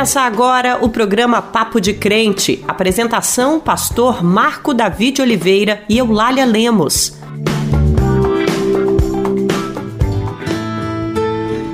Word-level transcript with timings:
Começa 0.00 0.22
agora 0.22 0.78
o 0.82 0.88
programa 0.88 1.42
Papo 1.42 1.78
de 1.78 1.92
Crente. 1.92 2.64
Apresentação: 2.66 3.60
Pastor 3.60 4.24
Marco 4.24 4.72
David 4.72 5.20
Oliveira 5.20 5.84
e 5.90 5.98
Eulália 5.98 6.46
Lemos. 6.46 7.19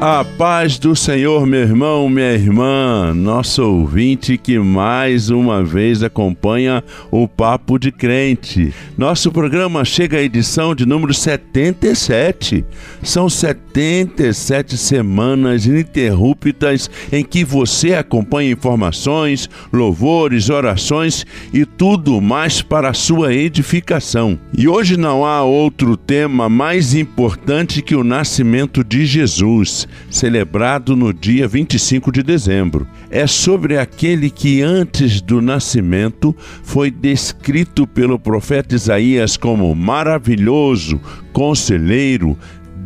A 0.08 0.24
paz 0.24 0.78
do 0.78 0.94
Senhor, 0.94 1.44
meu 1.48 1.62
irmão, 1.62 2.08
minha 2.08 2.32
irmã, 2.32 3.12
nosso 3.12 3.60
ouvinte 3.60 4.38
que 4.38 4.56
mais 4.56 5.30
uma 5.30 5.64
vez 5.64 6.00
acompanha 6.00 6.84
o 7.10 7.26
Papo 7.26 7.76
de 7.76 7.90
Crente. 7.90 8.72
Nosso 8.96 9.32
programa 9.32 9.84
chega 9.84 10.18
à 10.18 10.22
edição 10.22 10.76
de 10.76 10.86
número 10.86 11.12
77. 11.12 12.64
São 13.02 13.28
77 13.28 14.78
semanas 14.78 15.66
ininterruptas 15.66 16.88
em 17.10 17.24
que 17.24 17.44
você 17.44 17.94
acompanha 17.94 18.52
informações, 18.52 19.50
louvores, 19.72 20.50
orações 20.50 21.26
e 21.52 21.66
tudo 21.66 22.20
mais 22.20 22.62
para 22.62 22.90
a 22.90 22.94
sua 22.94 23.34
edificação. 23.34 24.38
E 24.56 24.68
hoje 24.68 24.96
não 24.96 25.26
há 25.26 25.42
outro 25.42 25.96
tema 25.96 26.48
mais 26.48 26.94
importante 26.94 27.82
que 27.82 27.96
o 27.96 28.04
nascimento 28.04 28.84
de 28.84 29.04
Jesus 29.04 29.88
celebrado 30.10 30.96
no 30.96 31.12
dia 31.12 31.46
25 31.48 32.10
de 32.12 32.22
dezembro. 32.22 32.86
É 33.10 33.26
sobre 33.26 33.78
aquele 33.78 34.30
que 34.30 34.62
antes 34.62 35.20
do 35.20 35.40
nascimento 35.40 36.34
foi 36.62 36.90
descrito 36.90 37.86
pelo 37.86 38.18
profeta 38.18 38.74
Isaías 38.74 39.36
como 39.36 39.74
maravilhoso, 39.74 41.00
conselheiro, 41.32 42.36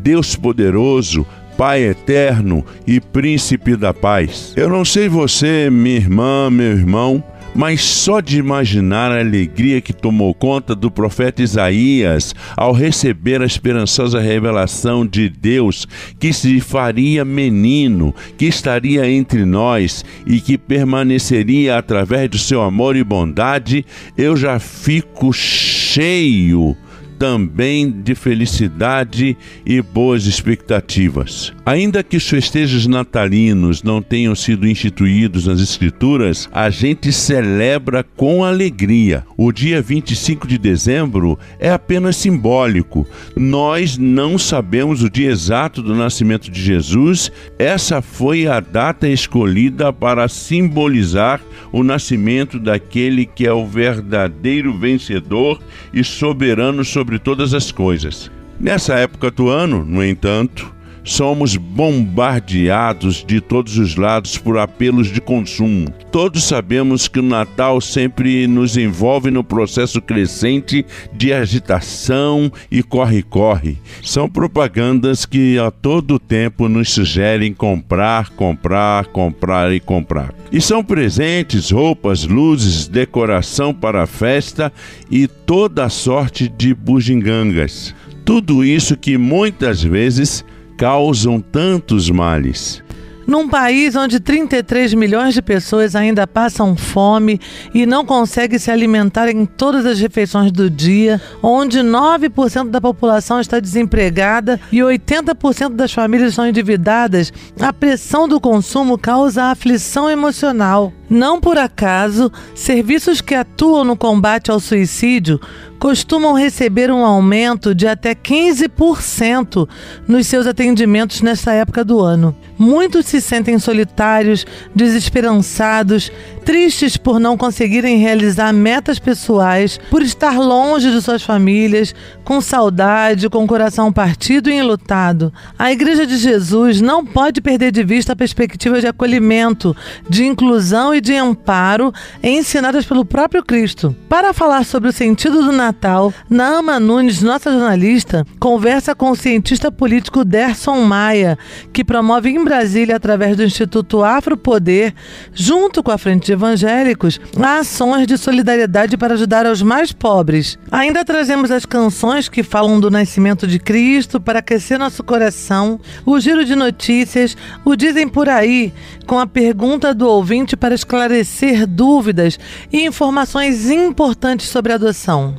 Deus 0.02 0.34
poderoso, 0.36 1.26
Pai 1.56 1.82
eterno 1.82 2.64
e 2.86 2.98
príncipe 3.00 3.76
da 3.76 3.92
paz. 3.92 4.54
Eu 4.56 4.70
não 4.70 4.82
sei 4.82 5.10
você, 5.10 5.68
minha 5.68 5.96
irmã, 5.96 6.48
meu 6.48 6.70
irmão, 6.70 7.22
mas 7.54 7.82
só 7.82 8.20
de 8.20 8.38
imaginar 8.38 9.10
a 9.10 9.20
alegria 9.20 9.80
que 9.80 9.92
tomou 9.92 10.32
conta 10.34 10.74
do 10.74 10.90
profeta 10.90 11.42
Isaías 11.42 12.34
ao 12.56 12.72
receber 12.72 13.42
a 13.42 13.46
esperançosa 13.46 14.20
revelação 14.20 15.06
de 15.06 15.28
Deus 15.28 15.86
que 16.18 16.32
se 16.32 16.60
faria 16.60 17.24
menino, 17.24 18.14
que 18.38 18.46
estaria 18.46 19.10
entre 19.10 19.44
nós 19.44 20.04
e 20.26 20.40
que 20.40 20.56
permaneceria 20.56 21.76
através 21.76 22.28
do 22.30 22.38
seu 22.38 22.62
amor 22.62 22.96
e 22.96 23.04
bondade, 23.04 23.84
eu 24.16 24.36
já 24.36 24.58
fico 24.58 25.32
cheio 25.32 26.76
também 27.20 27.90
de 27.90 28.14
felicidade 28.14 29.36
e 29.66 29.82
boas 29.82 30.24
expectativas. 30.24 31.52
Ainda 31.66 32.02
que 32.02 32.16
os 32.16 32.26
festejos 32.26 32.86
natalinos 32.86 33.82
não 33.82 34.00
tenham 34.00 34.34
sido 34.34 34.66
instituídos 34.66 35.46
nas 35.46 35.60
Escrituras, 35.60 36.48
a 36.50 36.70
gente 36.70 37.12
celebra 37.12 38.02
com 38.16 38.42
alegria. 38.42 39.22
O 39.36 39.52
dia 39.52 39.82
25 39.82 40.46
de 40.46 40.56
dezembro 40.56 41.38
é 41.58 41.70
apenas 41.70 42.16
simbólico. 42.16 43.06
Nós 43.36 43.98
não 43.98 44.38
sabemos 44.38 45.02
o 45.02 45.10
dia 45.10 45.30
exato 45.30 45.82
do 45.82 45.94
nascimento 45.94 46.50
de 46.50 46.62
Jesus, 46.62 47.30
essa 47.58 48.00
foi 48.00 48.46
a 48.46 48.60
data 48.60 49.06
escolhida 49.06 49.92
para 49.92 50.26
simbolizar 50.26 51.38
o 51.70 51.82
nascimento 51.82 52.58
daquele 52.58 53.26
que 53.26 53.46
é 53.46 53.52
o 53.52 53.66
verdadeiro 53.66 54.72
vencedor 54.72 55.60
e 55.92 56.02
soberano 56.02 56.82
sobre 56.82 57.09
sobre 57.10 57.18
todas 57.18 57.54
as 57.54 57.72
coisas. 57.72 58.30
Nessa 58.60 58.94
época 58.94 59.32
do 59.32 59.48
ano, 59.48 59.84
no 59.84 60.04
entanto, 60.04 60.72
somos 61.04 61.56
bombardeados 61.56 63.24
de 63.26 63.40
todos 63.40 63.78
os 63.78 63.96
lados 63.96 64.36
por 64.38 64.58
apelos 64.58 65.08
de 65.08 65.20
consumo. 65.20 65.92
Todos 66.10 66.44
sabemos 66.44 67.08
que 67.08 67.20
o 67.20 67.22
Natal 67.22 67.80
sempre 67.80 68.46
nos 68.46 68.76
envolve 68.76 69.30
no 69.30 69.44
processo 69.44 70.00
crescente 70.00 70.84
de 71.12 71.32
agitação 71.32 72.50
e 72.70 72.82
corre-corre. 72.82 73.78
São 74.02 74.28
propagandas 74.28 75.24
que 75.24 75.58
a 75.58 75.70
todo 75.70 76.18
tempo 76.18 76.68
nos 76.68 76.90
sugerem 76.90 77.52
comprar, 77.54 78.30
comprar, 78.30 79.06
comprar 79.06 79.72
e 79.72 79.80
comprar. 79.80 80.34
E 80.52 80.60
são 80.60 80.82
presentes, 80.82 81.70
roupas, 81.70 82.24
luzes, 82.24 82.88
decoração 82.88 83.72
para 83.72 84.02
a 84.02 84.06
festa 84.06 84.72
e 85.10 85.26
toda 85.26 85.88
sorte 85.88 86.48
de 86.48 86.74
bugigangas. 86.74 87.94
Tudo 88.24 88.64
isso 88.64 88.96
que 88.96 89.16
muitas 89.16 89.82
vezes 89.82 90.44
causam 90.80 91.42
tantos 91.42 92.08
males. 92.08 92.82
Num 93.26 93.48
país 93.48 93.94
onde 93.94 94.18
33 94.18 94.94
milhões 94.94 95.34
de 95.34 95.42
pessoas 95.42 95.94
ainda 95.94 96.26
passam 96.26 96.76
fome 96.76 97.40
e 97.72 97.86
não 97.86 98.04
conseguem 98.04 98.58
se 98.58 98.70
alimentar 98.70 99.28
em 99.28 99.46
todas 99.46 99.86
as 99.86 100.00
refeições 100.00 100.50
do 100.50 100.68
dia, 100.68 101.20
onde 101.42 101.80
9% 101.80 102.70
da 102.70 102.80
população 102.80 103.40
está 103.40 103.60
desempregada 103.60 104.60
e 104.72 104.78
80% 104.78 105.74
das 105.74 105.92
famílias 105.92 106.34
são 106.34 106.46
endividadas, 106.46 107.32
a 107.60 107.72
pressão 107.72 108.26
do 108.26 108.40
consumo 108.40 108.98
causa 108.98 109.44
aflição 109.44 110.10
emocional. 110.10 110.92
Não 111.10 111.40
por 111.40 111.58
acaso, 111.58 112.30
serviços 112.54 113.20
que 113.20 113.34
atuam 113.34 113.84
no 113.84 113.96
combate 113.96 114.48
ao 114.48 114.60
suicídio 114.60 115.40
costumam 115.80 116.34
receber 116.34 116.92
um 116.92 117.04
aumento 117.04 117.74
de 117.74 117.88
até 117.88 118.14
15% 118.14 119.68
nos 120.06 120.26
seus 120.26 120.46
atendimentos 120.46 121.22
nesta 121.22 121.52
época 121.52 121.82
do 121.82 122.00
ano. 122.00 122.36
Muitos 122.56 123.06
se 123.06 123.19
sentem 123.24 123.58
solitários, 123.58 124.46
desesperançados, 124.74 126.10
tristes 126.44 126.96
por 126.96 127.20
não 127.20 127.36
conseguirem 127.36 127.98
realizar 127.98 128.52
metas 128.52 128.98
pessoais, 128.98 129.78
por 129.90 130.02
estar 130.02 130.38
longe 130.38 130.90
de 130.90 131.00
suas 131.02 131.22
famílias, 131.22 131.94
com 132.24 132.40
saudade, 132.40 133.28
com 133.28 133.44
o 133.44 133.46
coração 133.46 133.92
partido 133.92 134.50
e 134.50 134.54
enlutado. 134.54 135.32
A 135.58 135.72
Igreja 135.72 136.06
de 136.06 136.16
Jesus 136.16 136.80
não 136.80 137.04
pode 137.04 137.40
perder 137.40 137.72
de 137.72 137.82
vista 137.82 138.12
a 138.12 138.16
perspectiva 138.16 138.80
de 138.80 138.86
acolhimento, 138.86 139.76
de 140.08 140.24
inclusão 140.24 140.94
e 140.94 141.00
de 141.00 141.14
amparo 141.14 141.92
ensinadas 142.22 142.86
pelo 142.86 143.04
próprio 143.04 143.42
Cristo. 143.42 143.94
Para 144.08 144.32
falar 144.32 144.64
sobre 144.64 144.88
o 144.88 144.92
sentido 144.92 145.42
do 145.42 145.52
Natal, 145.52 146.12
Naama 146.28 146.78
Nunes, 146.78 147.22
nossa 147.22 147.50
jornalista, 147.50 148.26
conversa 148.38 148.94
com 148.94 149.10
o 149.10 149.16
cientista 149.16 149.70
político 149.70 150.24
Derson 150.24 150.82
Maia, 150.82 151.38
que 151.72 151.84
promove 151.84 152.30
em 152.30 152.44
Brasília, 152.44 152.99
através 153.00 153.34
do 153.34 153.42
Instituto 153.42 154.04
Afropoder, 154.04 154.92
junto 155.32 155.82
com 155.82 155.90
a 155.90 155.96
Frente 155.96 156.26
de 156.26 156.32
Evangélicos, 156.32 157.18
ações 157.42 158.06
de 158.06 158.18
solidariedade 158.18 158.98
para 158.98 159.14
ajudar 159.14 159.46
aos 159.46 159.62
mais 159.62 159.90
pobres. 159.90 160.58
Ainda 160.70 161.02
trazemos 161.02 161.50
as 161.50 161.64
canções 161.64 162.28
que 162.28 162.42
falam 162.42 162.78
do 162.78 162.90
nascimento 162.90 163.46
de 163.46 163.58
Cristo 163.58 164.20
para 164.20 164.40
aquecer 164.40 164.78
nosso 164.78 165.02
coração, 165.02 165.80
o 166.04 166.20
giro 166.20 166.44
de 166.44 166.54
notícias, 166.54 167.36
o 167.64 167.74
Dizem 167.74 168.06
Por 168.06 168.28
Aí, 168.28 168.72
com 169.06 169.18
a 169.18 169.26
pergunta 169.26 169.94
do 169.94 170.06
ouvinte 170.06 170.56
para 170.56 170.74
esclarecer 170.74 171.66
dúvidas 171.66 172.38
e 172.70 172.84
informações 172.84 173.70
importantes 173.70 174.48
sobre 174.48 174.74
adoção. 174.74 175.34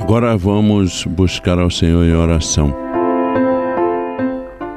Agora 0.00 0.36
vamos 0.36 1.04
buscar 1.04 1.58
ao 1.58 1.70
Senhor 1.70 2.04
em 2.04 2.14
oração. 2.14 2.85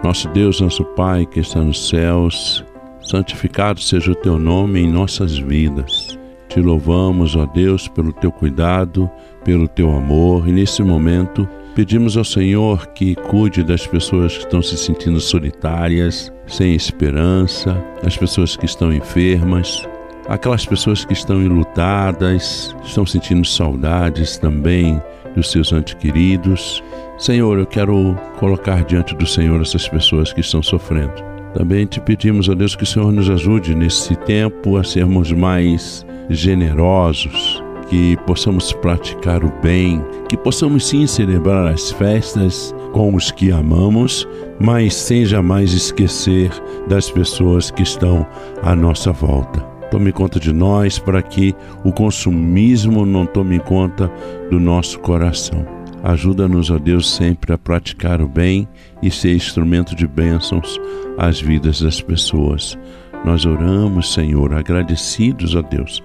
Nosso 0.09 0.27
Deus, 0.29 0.59
nosso 0.59 0.83
Pai 0.83 1.23
que 1.23 1.39
está 1.39 1.63
nos 1.63 1.87
céus, 1.87 2.65
santificado 2.99 3.79
seja 3.79 4.11
o 4.11 4.15
teu 4.15 4.39
nome 4.39 4.79
em 4.79 4.91
nossas 4.91 5.37
vidas. 5.37 6.17
Te 6.47 6.59
louvamos, 6.59 7.35
ó 7.35 7.45
Deus, 7.45 7.87
pelo 7.87 8.11
teu 8.11 8.31
cuidado, 8.31 9.07
pelo 9.45 9.67
teu 9.67 9.95
amor 9.95 10.47
e 10.47 10.51
nesse 10.51 10.81
momento 10.81 11.47
pedimos 11.75 12.17
ao 12.17 12.23
Senhor 12.23 12.87
que 12.87 13.13
cuide 13.13 13.63
das 13.63 13.85
pessoas 13.85 14.35
que 14.35 14.45
estão 14.45 14.63
se 14.63 14.77
sentindo 14.77 15.21
solitárias, 15.21 16.33
sem 16.47 16.73
esperança, 16.73 17.77
as 18.03 18.17
pessoas 18.17 18.57
que 18.57 18.65
estão 18.65 18.91
enfermas, 18.91 19.87
aquelas 20.27 20.65
pessoas 20.65 21.05
que 21.05 21.13
estão 21.13 21.39
enlutadas, 21.39 22.75
estão 22.83 23.05
sentindo 23.05 23.45
saudades 23.45 24.39
também 24.39 24.99
dos 25.35 25.51
seus 25.51 25.73
antequeridos. 25.73 26.83
Senhor, 27.17 27.57
eu 27.57 27.65
quero 27.65 28.15
colocar 28.37 28.83
diante 28.83 29.15
do 29.15 29.25
Senhor 29.25 29.61
essas 29.61 29.87
pessoas 29.87 30.31
que 30.31 30.41
estão 30.41 30.63
sofrendo. 30.63 31.29
Também 31.53 31.85
te 31.85 31.99
pedimos, 31.99 32.47
ó 32.47 32.53
Deus, 32.53 32.75
que 32.75 32.83
o 32.83 32.87
Senhor 32.87 33.11
nos 33.11 33.29
ajude 33.29 33.73
nesse 33.73 34.15
tempo 34.15 34.77
a 34.77 34.83
sermos 34.83 35.31
mais 35.31 36.05
generosos, 36.29 37.63
que 37.89 38.15
possamos 38.17 38.71
praticar 38.71 39.43
o 39.43 39.51
bem, 39.61 40.03
que 40.27 40.37
possamos 40.37 40.87
sim 40.87 41.07
celebrar 41.07 41.67
as 41.67 41.91
festas 41.91 42.73
com 42.93 43.15
os 43.15 43.31
que 43.31 43.51
amamos, 43.51 44.27
mas 44.59 44.93
sem 44.93 45.25
jamais 45.25 45.73
esquecer 45.73 46.51
das 46.87 47.09
pessoas 47.09 47.71
que 47.71 47.81
estão 47.81 48.25
à 48.61 48.75
nossa 48.75 49.11
volta. 49.11 49.68
Tome 49.91 50.11
conta 50.11 50.39
de 50.39 50.53
nós 50.53 50.99
para 50.99 51.21
que 51.21 51.55
o 51.83 51.91
consumismo 51.91 53.05
não 53.05 53.25
tome 53.25 53.59
conta 53.59 54.11
do 54.49 54.59
nosso 54.59 54.99
coração. 54.99 55.65
Ajuda-nos, 56.03 56.71
ó 56.71 56.77
Deus, 56.77 57.13
sempre 57.13 57.53
a 57.53 57.57
praticar 57.57 58.21
o 58.21 58.27
bem 58.27 58.67
e 59.01 59.11
ser 59.11 59.35
instrumento 59.35 59.95
de 59.95 60.07
bênçãos 60.07 60.79
às 61.17 61.41
vidas 61.41 61.81
das 61.81 62.01
pessoas. 62.01 62.77
Nós 63.25 63.45
oramos, 63.45 64.13
Senhor, 64.13 64.53
agradecidos 64.53 65.55
a 65.55 65.61
Deus, 65.61 66.01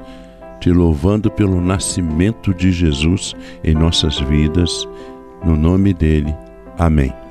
te 0.61 0.71
louvando 0.71 1.31
pelo 1.31 1.61
nascimento 1.61 2.53
de 2.53 2.73
Jesus 2.73 3.35
em 3.63 3.75
nossas 3.75 4.19
vidas, 4.19 4.89
no 5.45 5.57
nome 5.57 5.95
dele. 5.95 6.35
Amém. 6.77 7.24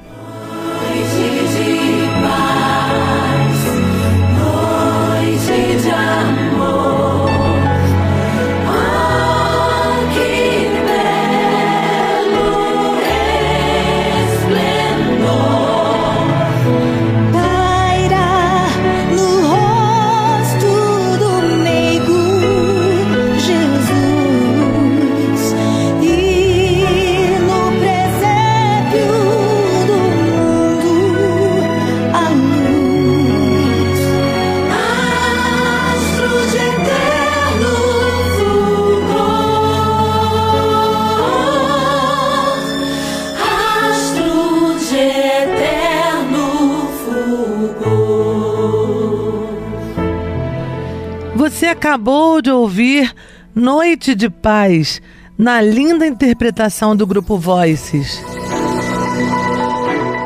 Acabou 51.83 52.41
de 52.41 52.49
ouvir 52.49 53.13
Noite 53.53 54.15
de 54.15 54.29
Paz, 54.29 55.01
na 55.37 55.59
linda 55.59 56.07
interpretação 56.07 56.95
do 56.95 57.05
grupo 57.05 57.37
Voices. 57.37 58.23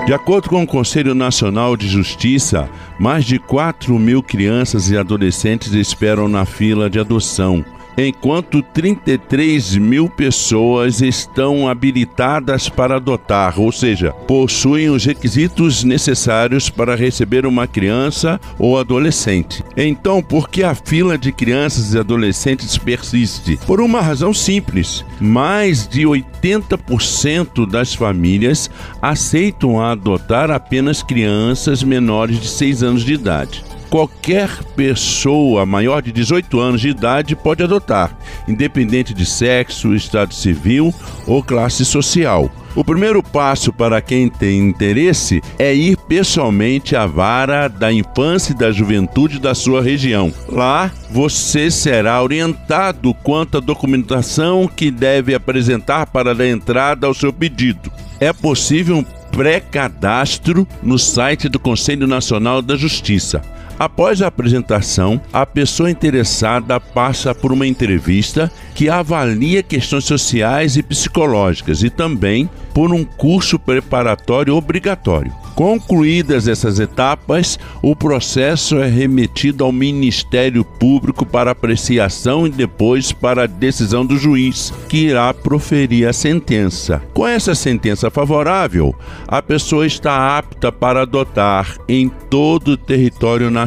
De 0.06 0.14
acordo 0.14 0.50
com 0.50 0.62
o 0.62 0.68
Conselho 0.68 1.16
Nacional 1.16 1.76
de 1.76 1.88
Justiça, 1.88 2.70
mais 3.00 3.26
de 3.26 3.40
4 3.40 3.98
mil 3.98 4.22
crianças 4.22 4.92
e 4.92 4.98
adolescentes 5.00 5.74
esperam 5.74 6.28
na 6.28 6.46
fila 6.46 6.92
de 6.92 7.00
adoção 7.00 7.66
enquanto 7.98 8.62
33 8.62 9.76
mil 9.78 10.08
pessoas 10.08 11.02
estão 11.02 11.68
habilitadas 11.68 12.70
para 12.70 12.98
adotar, 12.98 13.60
ou 13.60 13.72
seja, 13.72 14.12
possuem 14.12 14.90
os 14.90 15.04
requisitos 15.04 15.84
necessários 15.84 16.70
para 16.70 16.96
receber 16.96 17.46
uma 17.46 17.66
criança 17.66 18.40
ou 18.60 18.78
adolescente. 18.78 19.64
Então, 19.76 20.22
por 20.22 20.50
que 20.50 20.64
a 20.64 20.76
fila 20.76 21.18
de 21.18 21.32
crianças 21.32 21.94
e 21.94 22.00
adolescentes 22.00 22.78
persiste? 22.78 23.58
Por 23.66 23.82
uma 23.82 24.02
razão 24.02 24.34
simples: 24.34 25.04
mais 25.20 25.88
de 25.88 26.04
80% 26.04 27.68
das 27.70 27.96
famílias 27.96 28.70
aceitam 29.02 29.82
adotar 29.82 30.52
apenas 30.52 31.02
crianças 31.02 31.82
menores 31.82 32.40
de 32.40 32.48
6 32.48 32.84
anos 32.84 33.04
de 33.04 33.14
idade 33.14 33.77
qualquer 33.90 34.50
pessoa 34.76 35.66
maior 35.66 36.02
de 36.02 36.12
18 36.12 36.60
anos 36.60 36.82
de 36.82 36.90
idade 36.90 37.36
pode 37.36 37.64
adotar, 37.64 38.18
independente 38.48 39.14
de 39.14 39.26
sexo, 39.26 39.96
estado 39.96 40.34
civil 40.34 40.94
ou 41.26 41.44
classe 41.44 41.84
social. 41.86 42.52
O 42.78 42.84
primeiro 42.84 43.24
passo 43.24 43.74
para 43.74 44.00
quem 44.02 44.30
tem 44.30 44.70
interesse 44.70 45.42
é 45.58 45.74
ir 45.74 45.98
pessoalmente 45.98 46.96
à 46.96 47.08
vara 47.08 47.68
da 47.68 47.92
infância 47.92 48.52
e 48.52 48.56
da 48.56 48.72
juventude 48.72 49.40
da 49.40 49.56
sua 49.56 49.82
região. 49.82 50.32
Lá 50.48 50.92
você 51.10 51.72
será 51.72 52.22
orientado 52.22 53.16
quanto 53.16 53.58
à 53.58 53.60
documentação 53.60 54.68
que 54.68 54.92
deve 54.92 55.34
apresentar 55.34 56.06
para 56.06 56.36
dar 56.36 56.48
entrada 56.48 57.08
ao 57.08 57.16
seu 57.16 57.34
pedido. 57.34 57.92
É 58.20 58.32
possível 58.32 58.98
um 58.98 59.04
pré-cadastro 59.32 60.68
no 60.84 61.00
site 61.00 61.50
do 61.50 61.60
Conselho 61.60 62.06
Nacional 62.06 62.62
da 62.62 62.76
Justiça. 62.76 63.42
Após 63.80 64.24
a 64.24 64.28
apresentação, 64.28 65.22
a 65.32 65.46
pessoa 65.46 65.92
interessada 65.92 66.80
passa 66.80 67.36
por 67.36 67.52
uma 67.52 67.68
entrevista 67.68 68.52
que 68.74 68.90
avalia 68.90 69.62
questões 69.62 70.06
sociais 70.06 70.78
e 70.78 70.84
psicológicas 70.84 71.84
e 71.84 71.90
também 71.90 72.50
por 72.74 72.92
um 72.92 73.04
curso 73.04 73.60
preparatório 73.60 74.56
obrigatório. 74.56 75.32
Concluídas 75.56 76.48
essas 76.48 76.80
etapas, 76.80 77.58
o 77.82 77.96
processo 77.96 78.78
é 78.78 78.88
remetido 78.88 79.64
ao 79.64 79.72
Ministério 79.72 80.64
Público 80.64 81.26
para 81.26 81.50
apreciação 81.50 82.46
e 82.46 82.52
depois 82.52 83.12
para 83.12 83.46
a 83.46 83.48
decisão 83.48 84.06
do 84.06 84.16
juiz, 84.18 84.72
que 84.88 85.08
irá 85.08 85.34
proferir 85.34 86.08
a 86.08 86.14
sentença. 86.14 87.02
Com 87.12 87.28
essa 87.28 87.56
sentença 87.56 88.12
favorável, 88.12 88.94
a 89.28 89.42
pessoa 89.42 89.88
está 89.88 90.38
apta 90.38 90.72
para 90.72 91.02
adotar 91.02 91.76
em 91.90 92.08
todo 92.30 92.74
o 92.74 92.78
território 92.78 93.50
nacional. 93.50 93.67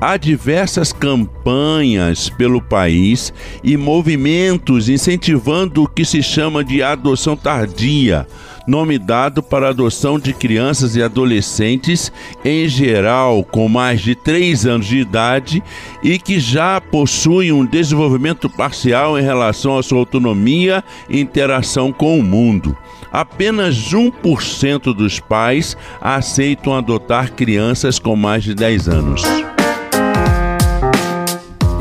Há 0.00 0.16
diversas 0.16 0.94
campanhas 0.94 2.30
pelo 2.30 2.62
país 2.62 3.34
e 3.62 3.76
movimentos 3.76 4.88
incentivando 4.88 5.82
o 5.82 5.88
que 5.88 6.06
se 6.06 6.22
chama 6.22 6.64
de 6.64 6.82
adoção 6.82 7.36
tardia, 7.36 8.26
nome 8.66 8.98
dado 8.98 9.42
para 9.42 9.66
a 9.66 9.70
adoção 9.70 10.18
de 10.18 10.32
crianças 10.32 10.96
e 10.96 11.02
adolescentes, 11.02 12.10
em 12.42 12.66
geral 12.66 13.44
com 13.44 13.68
mais 13.68 14.00
de 14.00 14.14
3 14.14 14.64
anos 14.64 14.86
de 14.86 14.96
idade 14.96 15.62
e 16.02 16.18
que 16.18 16.40
já 16.40 16.80
possuem 16.80 17.52
um 17.52 17.66
desenvolvimento 17.66 18.48
parcial 18.48 19.18
em 19.18 19.22
relação 19.22 19.76
à 19.76 19.82
sua 19.82 19.98
autonomia 19.98 20.82
e 21.10 21.20
interação 21.20 21.92
com 21.92 22.18
o 22.18 22.22
mundo. 22.22 22.74
Apenas 23.12 23.76
1% 23.92 24.94
dos 24.94 25.18
pais 25.20 25.76
aceitam 26.00 26.74
adotar 26.74 27.32
crianças 27.32 27.98
com 27.98 28.14
mais 28.16 28.44
de 28.44 28.54
10 28.54 28.88
anos. 28.88 29.22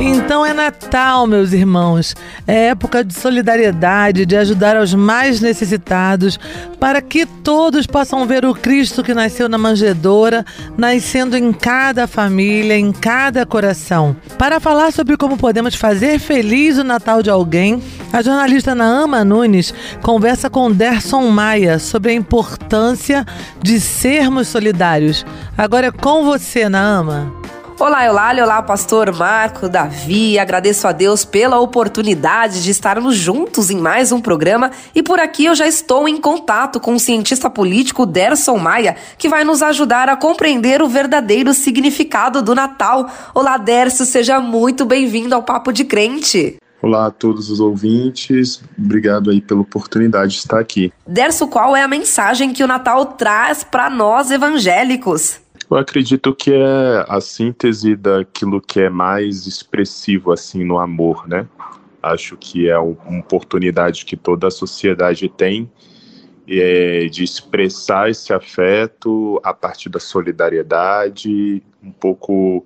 Então 0.01 0.45
é 0.45 0.53
Natal, 0.53 1.27
meus 1.27 1.51
irmãos. 1.51 2.15
É 2.47 2.67
época 2.67 3.03
de 3.03 3.13
solidariedade, 3.13 4.25
de 4.25 4.37
ajudar 4.37 4.77
aos 4.77 4.93
mais 4.93 5.41
necessitados, 5.41 6.39
para 6.79 7.01
que 7.01 7.25
todos 7.25 7.85
possam 7.85 8.25
ver 8.25 8.45
o 8.45 8.53
Cristo 8.53 9.03
que 9.03 9.13
nasceu 9.13 9.49
na 9.49 9.57
manjedoura, 9.57 10.45
nascendo 10.77 11.35
em 11.35 11.51
cada 11.51 12.07
família, 12.07 12.77
em 12.77 12.93
cada 12.93 13.45
coração. 13.45 14.15
Para 14.37 14.61
falar 14.61 14.93
sobre 14.93 15.17
como 15.17 15.35
podemos 15.35 15.75
fazer 15.75 16.17
feliz 16.17 16.77
o 16.77 16.83
Natal 16.85 17.21
de 17.21 17.29
alguém, 17.29 17.83
a 18.13 18.21
jornalista 18.21 18.73
Naama 18.73 19.25
Nunes 19.25 19.73
conversa 20.01 20.49
com 20.49 20.71
Derson 20.71 21.27
Maia 21.27 21.77
sobre 21.77 22.11
a 22.11 22.15
importância 22.15 23.25
de 23.61 23.81
sermos 23.81 24.47
solidários. 24.47 25.25
Agora 25.57 25.87
é 25.87 25.91
com 25.91 26.23
você, 26.23 26.69
Naama. 26.69 27.37
Olá, 27.79 28.05
Eulália, 28.05 28.43
olá, 28.43 28.61
pastor 28.61 29.09
Marco, 29.15 29.69
Davi. 29.69 30.37
Agradeço 30.37 30.85
a 30.85 30.91
Deus 30.91 31.23
pela 31.23 31.61
oportunidade 31.61 32.61
de 32.61 32.71
estarmos 32.71 33.15
juntos 33.15 33.69
em 33.69 33.77
mais 33.77 34.11
um 34.11 34.19
programa 34.19 34.69
e 34.93 35.01
por 35.01 35.17
aqui 35.17 35.45
eu 35.45 35.55
já 35.55 35.65
estou 35.65 36.05
em 36.05 36.19
contato 36.19 36.77
com 36.77 36.93
o 36.95 36.99
cientista 36.99 37.49
político 37.49 38.05
Derson 38.05 38.57
Maia, 38.57 38.97
que 39.17 39.29
vai 39.29 39.45
nos 39.45 39.61
ajudar 39.61 40.09
a 40.09 40.17
compreender 40.17 40.81
o 40.81 40.89
verdadeiro 40.89 41.53
significado 41.53 42.41
do 42.41 42.53
Natal. 42.53 43.09
Olá, 43.33 43.55
Derson, 43.55 44.03
seja 44.03 44.41
muito 44.41 44.83
bem-vindo 44.83 45.33
ao 45.33 45.41
Papo 45.41 45.71
de 45.71 45.85
Crente. 45.85 46.57
Olá 46.81 47.05
a 47.05 47.11
todos 47.11 47.49
os 47.49 47.61
ouvintes, 47.61 48.61
obrigado 48.77 49.29
aí 49.29 49.39
pela 49.39 49.61
oportunidade 49.61 50.33
de 50.33 50.39
estar 50.39 50.59
aqui. 50.59 50.91
Derso, 51.07 51.47
qual 51.47 51.77
é 51.77 51.81
a 51.81 51.87
mensagem 51.87 52.51
que 52.51 52.63
o 52.63 52.67
Natal 52.67 53.05
traz 53.05 53.63
para 53.63 53.89
nós 53.89 54.31
evangélicos? 54.31 55.39
Eu 55.69 55.77
acredito 55.77 56.33
que 56.33 56.51
é 56.51 57.05
a 57.07 57.21
síntese 57.21 57.95
daquilo 57.95 58.59
que 58.59 58.79
é 58.79 58.89
mais 58.89 59.45
expressivo 59.45 60.31
assim 60.31 60.63
no 60.63 60.79
amor, 60.79 61.27
né? 61.27 61.47
Acho 62.01 62.35
que 62.37 62.67
é 62.67 62.79
uma 62.79 63.19
oportunidade 63.19 64.03
que 64.03 64.17
toda 64.17 64.47
a 64.47 64.51
sociedade 64.51 65.29
tem 65.29 65.69
é, 66.47 67.05
de 67.05 67.23
expressar 67.23 68.09
esse 68.09 68.33
afeto 68.33 69.39
a 69.43 69.53
partir 69.53 69.89
da 69.89 69.99
solidariedade, 69.99 71.61
um 71.83 71.91
pouco 71.91 72.65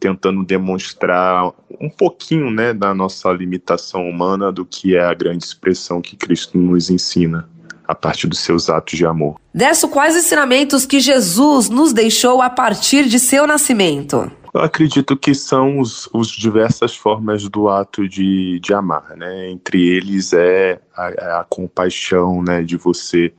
tentando 0.00 0.42
demonstrar 0.42 1.52
um 1.78 1.90
pouquinho, 1.90 2.50
né, 2.50 2.72
da 2.72 2.94
nossa 2.94 3.30
limitação 3.30 4.08
humana 4.08 4.50
do 4.50 4.64
que 4.64 4.96
é 4.96 5.04
a 5.04 5.12
grande 5.12 5.44
expressão 5.44 6.00
que 6.00 6.16
Cristo 6.16 6.56
nos 6.56 6.88
ensina 6.88 7.46
a 7.88 7.94
partir 7.94 8.26
dos 8.26 8.40
seus 8.40 8.68
atos 8.68 8.98
de 8.98 9.06
amor. 9.06 9.40
Desso, 9.52 9.88
quais 9.88 10.14
ensinamentos 10.14 10.84
que 10.84 11.00
Jesus 11.00 11.70
nos 11.70 11.94
deixou 11.94 12.42
a 12.42 12.50
partir 12.50 13.08
de 13.08 13.18
seu 13.18 13.46
nascimento? 13.46 14.30
Eu 14.52 14.60
acredito 14.60 15.16
que 15.16 15.34
são 15.34 15.80
os, 15.80 16.08
os 16.12 16.28
diversas 16.28 16.94
formas 16.94 17.48
do 17.48 17.68
ato 17.68 18.06
de, 18.06 18.60
de 18.60 18.74
amar, 18.74 19.16
né? 19.16 19.50
Entre 19.50 19.88
eles 19.88 20.32
é 20.32 20.80
a, 20.94 21.40
a 21.40 21.46
compaixão, 21.48 22.42
né? 22.42 22.62
De 22.62 22.76
você 22.76 23.32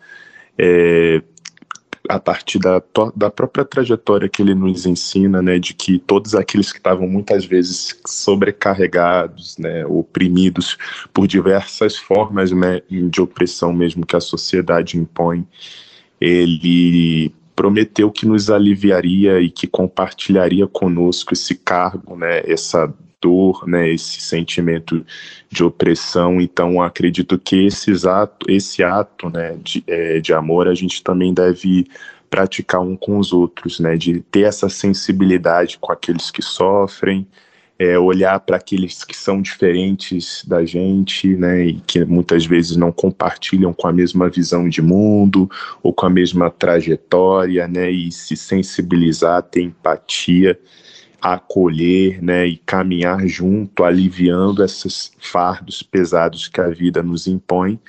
é, 0.58 1.22
a 2.10 2.20
partir 2.20 2.58
da, 2.58 2.82
da 3.16 3.30
própria 3.30 3.64
trajetória 3.64 4.28
que 4.28 4.42
ele 4.42 4.56
nos 4.56 4.88
ensina, 4.88 5.44
né, 5.44 5.60
de 5.60 5.76
que 5.76 6.00
todos 6.00 6.34
aqueles 6.34 6.72
que 6.72 6.80
estavam 6.80 7.08
muitas 7.08 7.46
vezes 7.46 8.02
sobrecarregados, 8.04 9.56
né, 9.60 9.86
oprimidos 9.86 10.76
por 11.14 11.28
diversas 11.28 11.98
formas 11.98 12.52
né, 12.52 12.82
de 12.90 13.22
opressão 13.22 13.72
mesmo 13.72 14.08
que 14.08 14.16
a 14.16 14.20
sociedade 14.20 14.98
impõe, 14.98 15.48
ele 16.20 17.32
prometeu 17.56 18.10
que 18.10 18.26
nos 18.26 18.50
aliviaria 18.50 19.40
e 19.40 19.52
que 19.52 19.68
compartilharia 19.68 20.66
conosco 20.66 21.34
esse 21.34 21.54
cargo, 21.54 22.16
né, 22.16 22.42
essa 22.44 22.92
dor, 23.22 23.68
né, 23.68 23.90
esse 23.90 24.22
sentimento 24.22 25.06
de 25.50 25.64
opressão. 25.64 26.40
Então, 26.40 26.82
acredito 26.82 27.38
que 27.38 27.66
esse 27.66 27.92
ato, 28.08 28.50
esse 28.50 28.84
ato 28.84 29.30
né, 29.30 29.58
de, 29.64 29.84
é, 29.88 30.20
de 30.20 30.34
amor 30.34 30.68
a 30.68 30.74
gente 30.74 31.04
também 31.04 31.34
deve 31.34 31.88
praticar 32.30 32.82
um 32.82 32.96
com 32.96 33.18
os 33.18 33.34
outros, 33.34 33.80
né, 33.80 33.98
de 33.98 34.20
ter 34.32 34.42
essa 34.42 34.70
sensibilidade 34.70 35.78
com 35.80 35.92
aqueles 35.92 36.30
que 36.30 36.42
sofrem, 36.42 37.28
é, 37.78 37.98
olhar 37.98 38.40
para 38.42 38.58
aqueles 38.58 39.06
que 39.06 39.16
são 39.16 39.42
diferentes 39.42 40.44
da 40.46 40.66
gente, 40.66 41.28
né, 41.36 41.66
e 41.66 41.74
que 41.80 42.04
muitas 42.04 42.46
vezes 42.46 42.76
não 42.76 42.92
compartilham 42.92 43.74
com 43.74 43.88
a 43.88 43.94
mesma 43.94 44.30
visão 44.30 44.68
de 44.68 44.82
mundo 44.82 45.50
ou 45.82 45.94
com 45.94 46.06
a 46.06 46.10
mesma 46.10 46.52
trajetória, 46.52 47.68
né, 47.68 47.90
e 47.90 48.12
se 48.12 48.36
sensibilizar, 48.36 49.42
ter 49.44 49.62
empatia 49.62 50.60
acolher 51.22 52.22
né, 52.22 52.46
e 52.46 52.58
caminhar 52.58 53.28
junto, 53.28 53.84
aliviando 53.84 54.64
esses 54.64 55.12
fardos 55.20 55.84
pesados 55.84 56.48
que 56.48 56.62
a 56.62 56.70
vida 56.70 57.04
nos 57.04 57.28
impõe. 57.28 57.80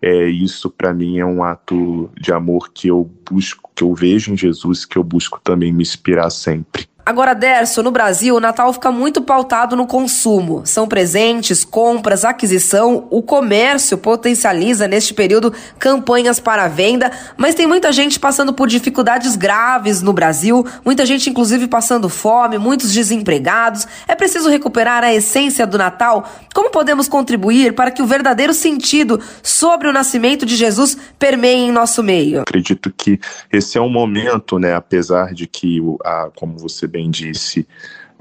É, 0.00 0.26
isso, 0.26 0.70
para 0.70 0.92
mim, 0.92 1.18
é 1.18 1.24
um 1.24 1.42
ato 1.42 2.10
de 2.20 2.32
amor 2.32 2.70
que 2.72 2.88
eu 2.88 3.10
busco, 3.30 3.70
que 3.74 3.82
eu 3.82 3.94
vejo 3.94 4.32
em 4.32 4.36
Jesus, 4.36 4.84
que 4.84 4.98
eu 4.98 5.04
busco 5.04 5.40
também 5.42 5.72
me 5.72 5.82
inspirar 5.82 6.30
sempre. 6.30 6.86
Agora, 7.06 7.34
Derso, 7.34 7.82
no 7.82 7.90
Brasil, 7.90 8.34
o 8.34 8.40
Natal 8.40 8.72
fica 8.72 8.90
muito 8.90 9.20
pautado 9.20 9.76
no 9.76 9.86
consumo. 9.86 10.62
São 10.64 10.88
presentes, 10.88 11.62
compras, 11.62 12.24
aquisição. 12.24 13.06
O 13.10 13.20
comércio 13.20 13.98
potencializa 13.98 14.88
neste 14.88 15.12
período 15.12 15.52
campanhas 15.78 16.40
para 16.40 16.66
venda, 16.66 17.12
mas 17.36 17.54
tem 17.54 17.66
muita 17.66 17.92
gente 17.92 18.18
passando 18.18 18.54
por 18.54 18.68
dificuldades 18.68 19.36
graves 19.36 20.00
no 20.00 20.14
Brasil, 20.14 20.66
muita 20.82 21.04
gente, 21.04 21.28
inclusive, 21.28 21.68
passando 21.68 22.08
fome, 22.08 22.56
muitos 22.56 22.90
desempregados. 22.90 23.86
É 24.08 24.14
preciso 24.14 24.48
recuperar 24.48 25.04
a 25.04 25.12
essência 25.12 25.66
do 25.66 25.76
Natal. 25.76 26.26
Como 26.54 26.70
podemos 26.70 27.06
contribuir 27.06 27.74
para 27.74 27.90
que 27.90 28.00
o 28.00 28.06
verdadeiro 28.06 28.54
sentido 28.54 29.20
sobre 29.42 29.88
o 29.88 29.92
nascimento 29.92 30.46
de 30.46 30.56
Jesus 30.56 30.96
permeie 31.18 31.68
em 31.68 31.72
nosso 31.72 32.02
meio? 32.02 32.40
Acredito 32.40 32.90
que 32.96 33.20
esse 33.52 33.76
é 33.76 33.80
um 33.80 33.90
momento, 33.90 34.58
né, 34.58 34.74
apesar 34.74 35.34
de 35.34 35.46
que, 35.46 35.82
a, 36.02 36.30
como 36.34 36.56
você 36.56 36.93
bem 36.94 37.10
disse, 37.10 37.66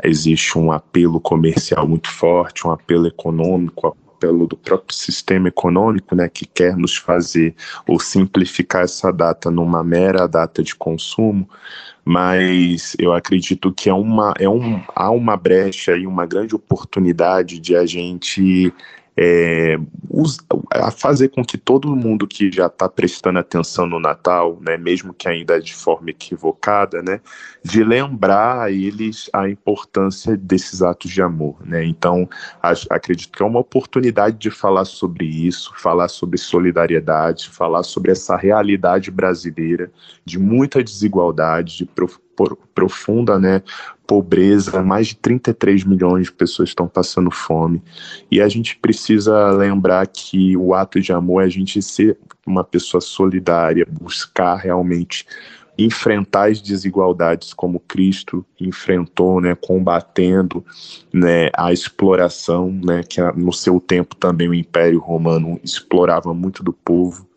existe 0.03 0.57
um 0.57 0.71
apelo 0.71 1.21
comercial 1.21 1.87
muito 1.87 2.09
forte, 2.09 2.67
um 2.67 2.71
apelo 2.71 3.05
econômico, 3.05 3.95
apelo 4.15 4.47
do 4.47 4.57
próprio 4.57 4.95
sistema 4.95 5.47
econômico, 5.47 6.15
né, 6.15 6.27
que 6.27 6.45
quer 6.47 6.75
nos 6.75 6.95
fazer 6.95 7.53
ou 7.87 7.99
simplificar 7.99 8.83
essa 8.83 9.11
data 9.13 9.51
numa 9.51 9.83
mera 9.83 10.27
data 10.27 10.63
de 10.63 10.73
consumo, 10.73 11.47
mas 12.03 12.95
eu 12.97 13.13
acredito 13.13 13.71
que 13.71 13.89
é 13.89 13.93
uma, 13.93 14.33
é 14.39 14.49
um, 14.49 14.81
há 14.95 15.11
uma 15.11 15.37
brecha 15.37 15.95
e 15.95 16.07
uma 16.07 16.25
grande 16.25 16.55
oportunidade 16.55 17.59
de 17.59 17.75
a 17.75 17.85
gente 17.85 18.73
é, 19.15 19.77
a 20.71 20.89
fazer 20.89 21.29
com 21.29 21.43
que 21.43 21.57
todo 21.57 21.95
mundo 21.95 22.27
que 22.27 22.51
já 22.51 22.65
está 22.65 22.89
prestando 22.89 23.39
atenção 23.39 23.85
no 23.85 23.99
Natal, 23.99 24.57
né, 24.61 24.75
mesmo 24.77 25.13
que 25.13 25.27
ainda 25.27 25.61
de 25.61 25.73
forma 25.73 26.09
equivocada, 26.09 27.01
né, 27.01 27.21
de 27.63 27.83
lembrar 27.83 28.61
a 28.61 28.71
eles 28.71 29.29
a 29.31 29.47
importância 29.47 30.35
desses 30.35 30.81
atos 30.81 31.11
de 31.11 31.21
amor. 31.21 31.57
Né? 31.63 31.85
Então, 31.85 32.27
acredito 32.89 33.31
que 33.31 33.43
é 33.43 33.45
uma 33.45 33.59
oportunidade 33.59 34.37
de 34.37 34.49
falar 34.49 34.85
sobre 34.85 35.25
isso, 35.25 35.71
falar 35.77 36.07
sobre 36.07 36.37
solidariedade, 36.37 37.49
falar 37.49 37.83
sobre 37.83 38.11
essa 38.11 38.35
realidade 38.35 39.11
brasileira 39.11 39.91
de 40.25 40.39
muita 40.39 40.83
desigualdade, 40.83 41.77
de 41.77 41.85
profunda 42.73 43.39
né, 43.39 43.61
pobreza, 44.05 44.81
mais 44.81 45.07
de 45.07 45.15
33 45.15 45.83
milhões 45.83 46.25
de 46.25 46.31
pessoas 46.31 46.69
estão 46.69 46.87
passando 46.87 47.31
fome. 47.31 47.81
E 48.29 48.41
a 48.41 48.47
gente 48.47 48.77
precisa 48.77 49.51
lembrar 49.51 50.05
que 50.07 50.55
o 50.57 50.73
ato 50.73 50.99
de 50.99 51.11
amor 51.11 51.43
é 51.43 51.45
a 51.45 51.49
gente 51.49 51.81
ser 51.81 52.17
uma 52.45 52.63
pessoa 52.63 53.01
solidária, 53.01 53.87
buscar 53.89 54.55
realmente 54.55 55.25
enfrentar 55.77 56.51
as 56.51 56.61
desigualdades 56.61 57.53
como 57.53 57.79
Cristo 57.79 58.45
enfrentou, 58.59 59.41
né, 59.41 59.55
combatendo 59.55 60.63
né, 61.11 61.49
a 61.55 61.73
exploração, 61.73 62.71
né, 62.71 63.01
que 63.03 63.19
no 63.35 63.51
seu 63.51 63.79
tempo 63.79 64.15
também 64.15 64.47
o 64.47 64.53
Império 64.53 64.99
Romano 64.99 65.59
explorava 65.63 66.33
muito 66.33 66.63
do 66.63 66.71
povo. 66.71 67.27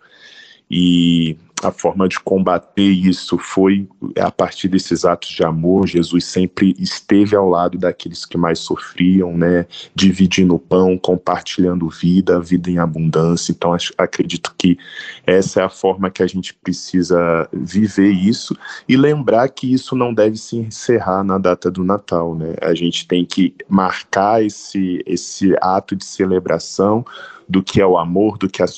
E 0.70 1.36
a 1.62 1.70
forma 1.70 2.06
de 2.06 2.20
combater 2.20 2.82
isso 2.82 3.38
foi 3.38 3.88
a 4.20 4.30
partir 4.30 4.68
desses 4.68 5.04
atos 5.04 5.30
de 5.30 5.42
amor. 5.42 5.86
Jesus 5.86 6.26
sempre 6.26 6.74
esteve 6.78 7.34
ao 7.34 7.48
lado 7.48 7.78
daqueles 7.78 8.26
que 8.26 8.36
mais 8.36 8.58
sofriam, 8.58 9.36
né? 9.36 9.66
Dividindo 9.94 10.54
o 10.54 10.58
pão, 10.58 10.98
compartilhando 10.98 11.88
vida, 11.88 12.38
vida 12.40 12.70
em 12.70 12.78
abundância. 12.78 13.52
Então, 13.52 13.72
acho, 13.72 13.94
acredito 13.96 14.54
que 14.58 14.76
essa 15.26 15.60
é 15.60 15.64
a 15.64 15.70
forma 15.70 16.10
que 16.10 16.22
a 16.22 16.26
gente 16.26 16.52
precisa 16.52 17.48
viver 17.52 18.10
isso 18.10 18.56
e 18.86 18.96
lembrar 18.96 19.48
que 19.48 19.72
isso 19.72 19.96
não 19.96 20.12
deve 20.12 20.36
se 20.36 20.56
encerrar 20.56 21.24
na 21.24 21.38
data 21.38 21.70
do 21.70 21.82
Natal, 21.82 22.34
né? 22.34 22.54
A 22.60 22.74
gente 22.74 23.08
tem 23.08 23.24
que 23.24 23.54
marcar 23.68 24.44
esse, 24.44 25.02
esse 25.06 25.56
ato 25.60 25.96
de 25.96 26.04
celebração 26.04 27.04
do 27.48 27.62
que 27.62 27.80
é 27.80 27.86
o 27.86 27.96
amor, 27.96 28.38
do 28.38 28.48
que 28.48 28.62
é 28.62 28.64
a 28.64 28.68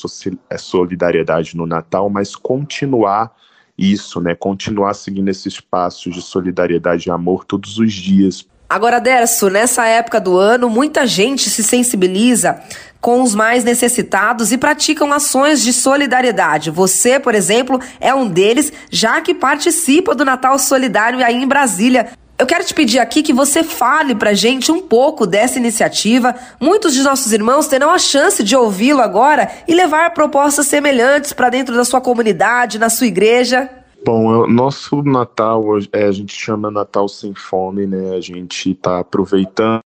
é 0.50 0.58
solidariedade 0.58 1.56
no 1.56 1.66
Natal, 1.66 2.10
mas 2.10 2.36
continuar 2.36 3.32
isso, 3.76 4.20
né? 4.20 4.34
Continuar 4.34 4.94
seguindo 4.94 5.28
esses 5.28 5.60
passos 5.60 6.14
de 6.14 6.20
solidariedade 6.20 7.08
e 7.08 7.12
amor 7.12 7.44
todos 7.44 7.78
os 7.78 7.92
dias. 7.92 8.46
Agora, 8.68 9.00
Derso, 9.00 9.48
nessa 9.48 9.86
época 9.86 10.20
do 10.20 10.36
ano, 10.36 10.68
muita 10.68 11.06
gente 11.06 11.48
se 11.48 11.64
sensibiliza 11.64 12.60
com 13.00 13.22
os 13.22 13.34
mais 13.34 13.64
necessitados 13.64 14.52
e 14.52 14.58
praticam 14.58 15.10
ações 15.10 15.62
de 15.62 15.72
solidariedade. 15.72 16.70
Você, 16.70 17.18
por 17.18 17.34
exemplo, 17.34 17.80
é 17.98 18.14
um 18.14 18.28
deles, 18.28 18.70
já 18.90 19.22
que 19.22 19.32
participa 19.32 20.14
do 20.14 20.24
Natal 20.24 20.58
Solidário 20.58 21.24
aí 21.24 21.36
em 21.36 21.46
Brasília. 21.46 22.10
Eu 22.40 22.46
quero 22.46 22.64
te 22.64 22.72
pedir 22.72 23.00
aqui 23.00 23.20
que 23.20 23.32
você 23.32 23.64
fale 23.64 24.14
pra 24.14 24.32
gente 24.32 24.70
um 24.70 24.80
pouco 24.80 25.26
dessa 25.26 25.58
iniciativa. 25.58 26.36
Muitos 26.60 26.94
de 26.94 27.02
nossos 27.02 27.32
irmãos 27.32 27.66
terão 27.66 27.90
a 27.90 27.98
chance 27.98 28.44
de 28.44 28.54
ouvi-lo 28.54 29.00
agora 29.00 29.50
e 29.66 29.74
levar 29.74 30.14
propostas 30.14 30.68
semelhantes 30.68 31.32
para 31.32 31.50
dentro 31.50 31.74
da 31.74 31.84
sua 31.84 32.00
comunidade, 32.00 32.78
na 32.78 32.88
sua 32.88 33.08
igreja. 33.08 33.68
Bom, 34.04 34.46
nosso 34.46 35.02
Natal, 35.02 35.64
é, 35.92 36.04
a 36.04 36.12
gente 36.12 36.32
chama 36.32 36.70
Natal 36.70 37.08
Sem 37.08 37.34
Fome, 37.34 37.88
né? 37.88 38.14
A 38.14 38.20
gente 38.20 38.70
está 38.70 39.00
aproveitando 39.00 39.80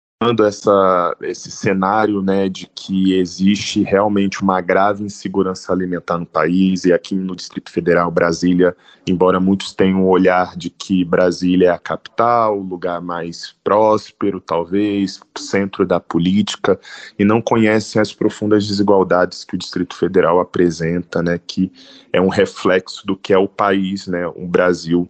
essa, 0.45 1.17
esse 1.23 1.51
cenário 1.51 2.23
né, 2.23 2.49
de 2.49 2.67
que 2.75 3.15
existe 3.15 3.83
realmente 3.83 4.43
uma 4.43 4.61
grave 4.61 5.03
insegurança 5.03 5.73
alimentar 5.73 6.19
no 6.19 6.27
país 6.27 6.85
e 6.85 6.93
aqui 6.93 7.15
no 7.15 7.35
Distrito 7.35 7.71
Federal, 7.71 8.11
Brasília, 8.11 8.77
embora 9.07 9.41
muitos 9.41 9.75
tenham 9.75 10.05
o 10.05 10.09
olhar 10.09 10.57
de 10.57 10.71
que 10.71 11.05
Brasília 11.05 11.69
é 11.69 11.71
a 11.71 11.79
capital, 11.79 12.59
o 12.59 12.63
lugar 12.63 13.01
mais 13.01 13.55
próspero, 13.65 14.41
talvez, 14.41 15.21
centro 15.37 15.87
da 15.87 15.99
política, 15.99 16.79
e 17.19 17.25
não 17.25 17.43
conhecem 17.43 18.01
as 18.01 18.13
profundas 18.13 18.67
desigualdades 18.67 19.45
que 19.45 19.55
o 19.55 19.59
Distrito 19.59 19.97
Federal 19.97 20.41
apresenta, 20.41 21.23
né, 21.23 21.41
que 21.45 21.73
é 22.13 22.21
um 22.21 22.29
reflexo 22.29 23.07
do 23.07 23.17
que 23.17 23.33
é 23.33 23.39
o 23.39 23.49
país, 23.49 24.07
né, 24.07 24.27
o 24.29 24.47
Brasil 24.47 25.09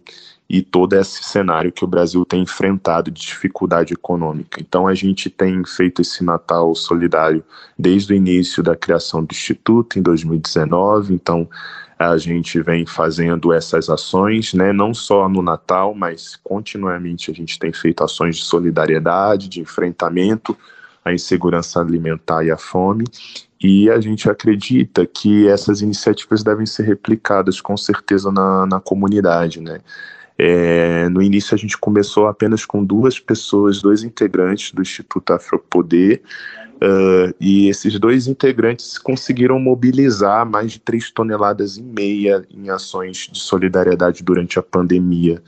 e 0.53 0.61
todo 0.61 0.93
esse 0.93 1.23
cenário 1.23 1.71
que 1.71 1.83
o 1.83 1.87
Brasil 1.87 2.23
tem 2.23 2.43
enfrentado 2.43 3.09
de 3.09 3.21
dificuldade 3.21 3.91
econômica. 3.91 4.61
Então 4.61 4.87
a 4.87 4.93
gente 4.93 5.27
tem 5.27 5.65
feito 5.65 6.03
esse 6.03 6.23
Natal 6.23 6.75
solidário 6.75 7.43
desde 7.75 8.13
o 8.13 8.15
início 8.15 8.61
da 8.61 8.75
criação 8.75 9.23
do 9.23 9.31
Instituto, 9.31 9.97
em 9.97 10.03
2019, 10.03 11.15
então 11.15 11.49
a 11.97 12.15
gente 12.19 12.61
vem 12.61 12.85
fazendo 12.85 13.51
essas 13.51 13.89
ações, 13.89 14.53
né, 14.53 14.71
não 14.71 14.93
só 14.93 15.27
no 15.27 15.41
Natal, 15.41 15.95
mas 15.95 16.39
continuamente 16.43 17.31
a 17.31 17.33
gente 17.33 17.57
tem 17.57 17.73
feito 17.73 18.03
ações 18.03 18.37
de 18.37 18.43
solidariedade, 18.43 19.49
de 19.49 19.59
enfrentamento 19.59 20.55
à 21.03 21.11
insegurança 21.11 21.81
alimentar 21.81 22.43
e 22.43 22.51
à 22.51 22.57
fome, 22.57 23.05
e 23.59 23.89
a 23.89 23.99
gente 23.99 24.29
acredita 24.29 25.03
que 25.03 25.47
essas 25.47 25.81
iniciativas 25.81 26.43
devem 26.43 26.67
ser 26.67 26.83
replicadas 26.83 27.59
com 27.59 27.75
certeza 27.75 28.31
na, 28.31 28.67
na 28.67 28.79
comunidade, 28.79 29.59
né? 29.59 29.79
É, 30.45 31.07
no 31.07 31.21
início 31.21 31.55
a 31.55 31.57
gente 31.57 31.77
começou 31.77 32.27
apenas 32.27 32.65
com 32.65 32.83
duas 32.83 33.17
pessoas, 33.17 33.81
dois 33.81 34.03
integrantes 34.03 34.73
do 34.73 34.81
Instituto 34.81 35.31
Afropoder, 35.31 36.21
Uh, 36.81 37.31
e 37.39 37.69
esses 37.69 37.97
dois 37.97 38.27
integrantes 38.27 38.97
conseguiram 38.97 39.57
mobilizar 39.57 40.45
mais 40.45 40.73
de 40.73 40.79
3 40.79 41.11
toneladas 41.11 41.77
e 41.77 41.81
meia 41.81 42.45
em 42.51 42.69
ações 42.69 43.29
de 43.31 43.39
solidariedade 43.39 44.21
durante 44.21 44.59
a 44.59 44.61
pandemia. 44.61 45.41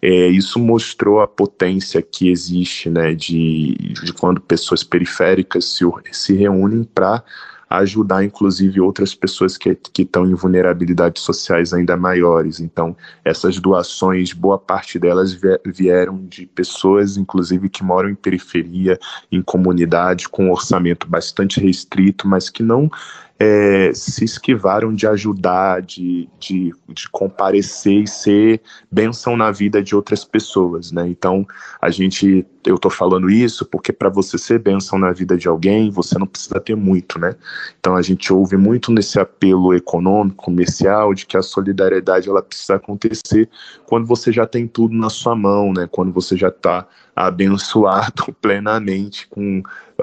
É, 0.00 0.28
isso 0.28 0.60
mostrou 0.60 1.20
a 1.20 1.26
potência 1.26 2.00
que 2.00 2.30
existe 2.30 2.88
né, 2.88 3.12
de, 3.12 3.74
de 4.04 4.12
quando 4.12 4.40
pessoas 4.40 4.84
periféricas 4.84 5.64
se, 5.64 5.84
se 6.12 6.34
reúnem 6.34 6.84
para 6.84 7.24
ajudar, 7.68 8.24
inclusive, 8.24 8.80
outras 8.80 9.14
pessoas 9.14 9.56
que, 9.56 9.74
que 9.74 10.02
estão 10.02 10.26
em 10.26 10.34
vulnerabilidades 10.34 11.22
sociais 11.22 11.72
ainda 11.72 11.96
maiores. 11.96 12.60
Então, 12.60 12.96
essas 13.24 13.58
doações, 13.58 14.32
boa 14.32 14.58
parte 14.58 14.98
delas 14.98 15.38
vieram 15.66 16.24
de 16.26 16.46
pessoas, 16.46 17.16
inclusive, 17.16 17.68
que 17.68 17.84
moram 17.84 18.08
em 18.10 18.14
periferia, 18.14 18.98
em 19.30 19.42
comunidade, 19.42 20.28
com 20.28 20.46
um 20.46 20.52
orçamento 20.52 21.06
bastante 21.06 21.60
restrito, 21.60 22.26
mas 22.26 22.48
que 22.48 22.62
não 22.62 22.90
é, 23.40 23.92
se 23.94 24.24
esquivaram 24.24 24.92
de 24.92 25.06
ajudar, 25.06 25.80
de, 25.80 26.28
de, 26.40 26.74
de, 26.88 27.08
comparecer 27.08 28.02
e 28.02 28.06
ser 28.06 28.60
bênção 28.90 29.36
na 29.36 29.52
vida 29.52 29.80
de 29.80 29.94
outras 29.94 30.24
pessoas, 30.24 30.90
né? 30.90 31.06
Então, 31.08 31.46
a 31.80 31.88
gente, 31.88 32.44
eu 32.66 32.74
estou 32.74 32.90
falando 32.90 33.30
isso 33.30 33.64
porque 33.64 33.92
para 33.92 34.08
você 34.08 34.36
ser 34.36 34.58
bênção 34.58 34.98
na 34.98 35.12
vida 35.12 35.36
de 35.36 35.46
alguém, 35.46 35.88
você 35.88 36.18
não 36.18 36.26
precisa 36.26 36.58
ter 36.58 36.74
muito, 36.74 37.16
né? 37.20 37.36
Então, 37.78 37.94
a 37.94 38.02
gente 38.02 38.32
ouve 38.32 38.56
muito 38.56 38.90
nesse 38.90 39.20
apelo 39.20 39.72
econômico, 39.72 40.44
comercial, 40.44 41.14
de 41.14 41.24
que 41.24 41.36
a 41.36 41.42
solidariedade 41.42 42.28
ela 42.28 42.42
precisa 42.42 42.74
acontecer 42.74 43.48
quando 43.86 44.04
você 44.04 44.32
já 44.32 44.46
tem 44.46 44.66
tudo 44.66 44.96
na 44.96 45.08
sua 45.08 45.36
mão, 45.36 45.72
né? 45.72 45.86
Quando 45.88 46.12
você 46.12 46.36
já 46.36 46.48
está 46.48 46.84
abençoado 47.26 48.32
plenamente 48.40 49.26
com 49.28 49.62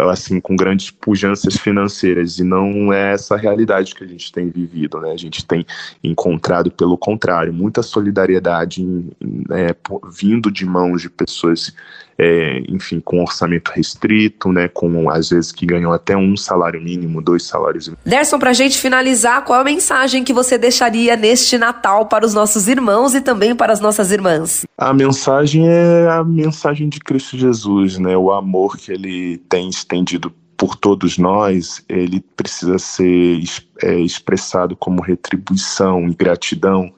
assim 0.09 0.41
com 0.41 0.57
grandes 0.57 0.91
pujanças 0.91 1.55
financeiras 1.55 2.37
e 2.37 2.43
não 2.43 2.91
é 2.91 3.13
essa 3.13 3.35
a 3.35 3.37
realidade 3.37 3.95
que 3.95 4.03
a 4.03 4.07
gente 4.07 4.29
tem 4.29 4.49
vivido, 4.49 4.99
né? 4.99 5.11
A 5.11 5.17
gente 5.17 5.45
tem 5.45 5.65
encontrado 6.03 6.69
pelo 6.69 6.97
contrário 6.97 7.53
muita 7.53 7.81
solidariedade 7.81 8.83
né, 9.21 9.69
vindo 10.11 10.51
de 10.51 10.65
mãos 10.65 11.01
de 11.01 11.09
pessoas 11.09 11.73
é, 12.17 12.63
enfim, 12.69 12.99
com 12.99 13.21
orçamento 13.21 13.71
restrito, 13.71 14.51
né, 14.51 14.67
com 14.67 15.09
às 15.09 15.29
vezes 15.29 15.51
que 15.51 15.65
ganham 15.65 15.91
até 15.91 16.15
um 16.15 16.35
salário 16.37 16.81
mínimo, 16.81 17.21
dois 17.21 17.43
salários 17.43 17.87
mínimos. 17.87 18.05
Derson, 18.05 18.39
para 18.39 18.51
a 18.51 18.53
gente 18.53 18.77
finalizar, 18.77 19.43
qual 19.43 19.59
a 19.59 19.63
mensagem 19.63 20.23
que 20.23 20.33
você 20.33 20.57
deixaria 20.57 21.15
neste 21.15 21.57
Natal 21.57 22.05
para 22.05 22.25
os 22.25 22.33
nossos 22.33 22.67
irmãos 22.67 23.13
e 23.13 23.21
também 23.21 23.55
para 23.55 23.73
as 23.73 23.79
nossas 23.79 24.11
irmãs? 24.11 24.65
A 24.77 24.93
mensagem 24.93 25.67
é 25.67 26.07
a 26.09 26.23
mensagem 26.23 26.87
de 26.87 26.99
Cristo 26.99 27.37
Jesus, 27.37 27.97
né, 27.97 28.15
o 28.15 28.31
amor 28.31 28.77
que 28.77 28.91
ele 28.91 29.37
tem 29.49 29.69
estendido 29.69 30.33
por 30.57 30.77
todos 30.77 31.17
nós, 31.17 31.83
ele 31.89 32.23
precisa 32.37 32.79
ser 32.79 33.43
é, 33.83 33.99
expressado 33.99 34.73
como 34.75 35.01
retribuição 35.01 36.07
e 36.07 36.13
gratidão 36.13 36.93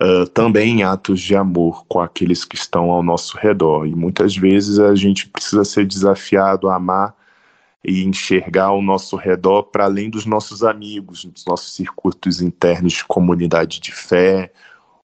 uh, 0.00 0.26
também 0.28 0.82
atos 0.82 1.20
de 1.20 1.34
amor 1.34 1.84
com 1.86 2.00
aqueles 2.00 2.44
que 2.44 2.56
estão 2.56 2.90
ao 2.90 3.02
nosso 3.02 3.36
redor. 3.36 3.86
E 3.86 3.94
muitas 3.94 4.36
vezes 4.36 4.78
a 4.78 4.94
gente 4.94 5.28
precisa 5.28 5.64
ser 5.64 5.86
desafiado 5.86 6.68
a 6.68 6.76
amar 6.76 7.14
e 7.84 8.04
enxergar 8.04 8.66
ao 8.66 8.82
nosso 8.82 9.16
redor 9.16 9.64
para 9.64 9.84
além 9.84 10.10
dos 10.10 10.26
nossos 10.26 10.64
amigos, 10.64 11.24
dos 11.24 11.44
nossos 11.46 11.74
circuitos 11.74 12.42
internos 12.42 12.94
de 12.94 13.04
comunidade 13.04 13.80
de 13.80 13.92
fé 13.92 14.52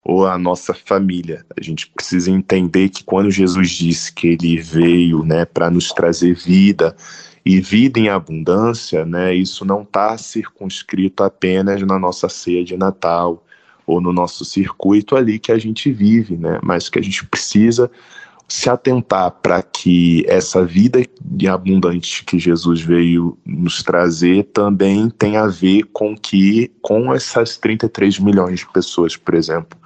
ou 0.04 0.26
a 0.26 0.36
nossa 0.36 0.74
família. 0.74 1.46
A 1.56 1.62
gente 1.62 1.86
precisa 1.86 2.30
entender 2.30 2.88
que 2.88 3.04
quando 3.04 3.30
Jesus 3.30 3.70
disse 3.70 4.12
que 4.12 4.28
ele 4.28 4.60
veio, 4.60 5.24
né, 5.24 5.44
para 5.44 5.70
nos 5.70 5.92
trazer 5.92 6.34
vida 6.34 6.96
e 7.44 7.60
vida 7.60 8.00
em 8.00 8.08
abundância, 8.08 9.04
né, 9.04 9.32
isso 9.32 9.64
não 9.64 9.82
está 9.82 10.18
circunscrito 10.18 11.22
apenas 11.22 11.80
na 11.82 12.00
nossa 12.00 12.28
ceia 12.28 12.64
de 12.64 12.76
Natal, 12.76 13.44
ou 13.86 14.00
no 14.00 14.12
nosso 14.12 14.44
circuito 14.44 15.16
ali 15.16 15.38
que 15.38 15.52
a 15.52 15.58
gente 15.58 15.92
vive, 15.92 16.36
né? 16.36 16.58
Mas 16.62 16.88
que 16.88 16.98
a 16.98 17.02
gente 17.02 17.24
precisa 17.26 17.90
se 18.48 18.68
atentar 18.68 19.30
para 19.30 19.62
que 19.62 20.26
essa 20.28 20.62
vida 20.62 21.00
abundante 21.50 22.22
que 22.22 22.38
Jesus 22.38 22.82
veio 22.82 23.38
nos 23.46 23.82
trazer 23.82 24.44
também 24.52 25.08
tenha 25.08 25.44
a 25.44 25.48
ver 25.48 25.84
com 25.92 26.14
que 26.14 26.70
com 26.82 27.14
essas 27.14 27.56
33 27.56 28.18
milhões 28.18 28.60
de 28.60 28.70
pessoas, 28.70 29.16
por 29.16 29.34
exemplo, 29.34 29.78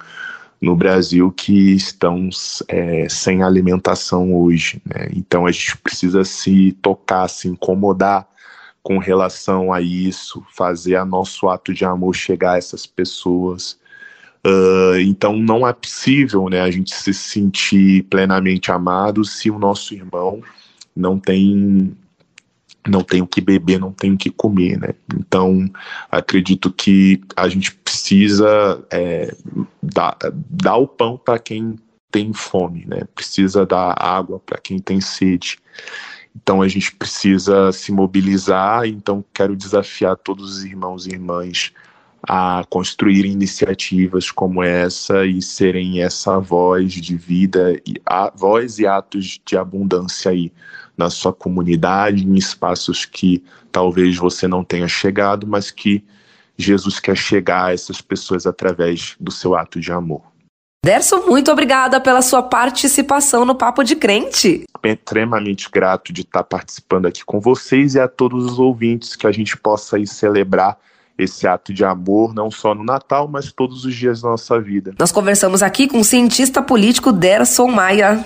no 0.61 0.75
Brasil 0.75 1.31
que 1.31 1.75
estão 1.75 2.29
é, 2.67 3.07
sem 3.09 3.41
alimentação 3.41 4.33
hoje. 4.35 4.81
Né? 4.85 5.11
Então 5.15 5.45
a 5.45 5.51
gente 5.51 5.77
precisa 5.77 6.25
se 6.25 6.73
tocar, 6.81 7.27
se 7.29 7.47
incomodar 7.47 8.27
com 8.83 8.97
relação 8.97 9.71
a 9.71 9.81
isso, 9.81 10.43
fazer 10.53 10.95
a 10.97 11.05
nosso 11.05 11.47
ato 11.47 11.73
de 11.73 11.85
amor 11.85 12.13
chegar 12.13 12.53
a 12.53 12.57
essas 12.57 12.85
pessoas 12.85 13.79
Uh, 14.47 14.97
então 14.99 15.35
não 15.35 15.67
é 15.67 15.73
possível 15.73 16.47
né, 16.47 16.61
a 16.61 16.71
gente 16.71 16.95
se 16.95 17.13
sentir 17.13 18.03
plenamente 18.03 18.71
amado 18.71 19.25
se 19.25 19.51
o 19.51 19.59
nosso 19.59 19.93
irmão 19.93 20.41
não 20.95 21.19
tem 21.19 21.93
não 22.87 23.03
tem 23.03 23.21
o 23.21 23.27
que 23.27 23.41
beber, 23.41 23.77
não 23.77 23.91
tem 23.91 24.13
o 24.13 24.17
que 24.17 24.29
comer, 24.29 24.79
né? 24.79 24.93
Então 25.13 25.69
acredito 26.09 26.71
que 26.71 27.21
a 27.35 27.49
gente 27.49 27.73
precisa 27.73 28.81
é, 28.89 29.35
dar, 29.83 30.17
dar 30.49 30.77
o 30.77 30.87
pão 30.87 31.17
para 31.17 31.37
quem 31.37 31.75
tem 32.09 32.31
fome, 32.31 32.85
né? 32.85 33.01
Precisa 33.13 33.65
dar 33.65 33.93
água 34.01 34.39
para 34.39 34.57
quem 34.57 34.79
tem 34.79 35.01
sede. 35.01 35.57
Então 36.33 36.61
a 36.61 36.67
gente 36.69 36.95
precisa 36.95 37.73
se 37.73 37.91
mobilizar. 37.91 38.85
Então 38.85 39.25
quero 39.33 39.55
desafiar 39.55 40.15
todos 40.15 40.59
os 40.59 40.63
irmãos 40.63 41.05
e 41.05 41.11
irmãs 41.11 41.73
a 42.23 42.63
construir 42.69 43.25
iniciativas 43.25 44.31
como 44.31 44.63
essa 44.63 45.25
e 45.25 45.41
serem 45.41 46.01
essa 46.01 46.39
voz 46.39 46.93
de 46.93 47.15
vida, 47.15 47.79
e 47.85 47.95
a, 48.05 48.31
voz 48.33 48.79
e 48.79 48.87
atos 48.87 49.39
de 49.45 49.57
abundância 49.57 50.31
aí 50.31 50.51
na 50.97 51.09
sua 51.09 51.31
comunidade, 51.31 52.25
em 52.25 52.35
espaços 52.35 53.05
que 53.05 53.43
talvez 53.71 54.17
você 54.17 54.47
não 54.47 54.63
tenha 54.63 54.87
chegado, 54.87 55.45
mas 55.45 55.69
que 55.69 56.03
Jesus 56.57 56.99
quer 56.99 57.15
chegar 57.15 57.65
a 57.65 57.73
essas 57.73 58.01
pessoas 58.01 58.47
através 58.47 59.15
do 59.19 59.31
seu 59.31 59.55
ato 59.55 59.79
de 59.79 59.91
amor. 59.91 60.23
Derson, 60.83 61.27
muito 61.27 61.51
obrigada 61.51 61.99
pela 61.99 62.21
sua 62.21 62.41
participação 62.41 63.45
no 63.45 63.53
Papo 63.53 63.83
de 63.83 63.95
Crente. 63.95 64.63
Extremamente 64.83 65.69
grato 65.69 66.13
de 66.13 66.21
estar 66.21 66.43
participando 66.43 67.07
aqui 67.07 67.25
com 67.25 67.39
vocês 67.39 67.95
e 67.95 67.99
a 67.99 68.07
todos 68.07 68.45
os 68.45 68.59
ouvintes 68.59 69.15
que 69.15 69.27
a 69.27 69.31
gente 69.31 69.57
possa 69.57 69.97
aí 69.97 70.07
celebrar 70.07 70.77
esse 71.17 71.47
ato 71.47 71.73
de 71.73 71.83
amor, 71.83 72.33
não 72.33 72.51
só 72.51 72.75
no 72.75 72.83
Natal, 72.83 73.27
mas 73.27 73.51
todos 73.51 73.85
os 73.85 73.95
dias 73.95 74.21
da 74.21 74.29
nossa 74.29 74.59
vida. 74.59 74.93
Nós 74.99 75.11
conversamos 75.11 75.63
aqui 75.63 75.87
com 75.87 75.99
o 75.99 76.03
cientista 76.03 76.61
político 76.61 77.11
Derson 77.11 77.67
Maia. 77.67 78.23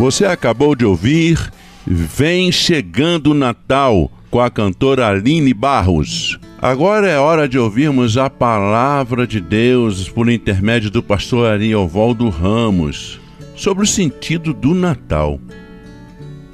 Você 0.00 0.24
acabou 0.24 0.74
de 0.74 0.84
ouvir 0.84 1.52
Vem 1.86 2.50
Chegando 2.50 3.32
o 3.32 3.34
Natal 3.34 4.10
com 4.30 4.40
a 4.40 4.50
cantora 4.50 5.06
Aline 5.06 5.52
Barros. 5.52 6.38
Agora 6.58 7.06
é 7.06 7.18
hora 7.18 7.46
de 7.46 7.58
ouvirmos 7.58 8.16
a 8.16 8.30
palavra 8.30 9.26
de 9.26 9.40
Deus 9.40 10.08
por 10.08 10.30
intermédio 10.30 10.90
do 10.90 11.02
pastor 11.02 11.50
Ariovaldo 11.50 12.30
Ramos 12.30 13.20
sobre 13.54 13.84
o 13.84 13.86
sentido 13.86 14.54
do 14.54 14.74
Natal. 14.74 15.38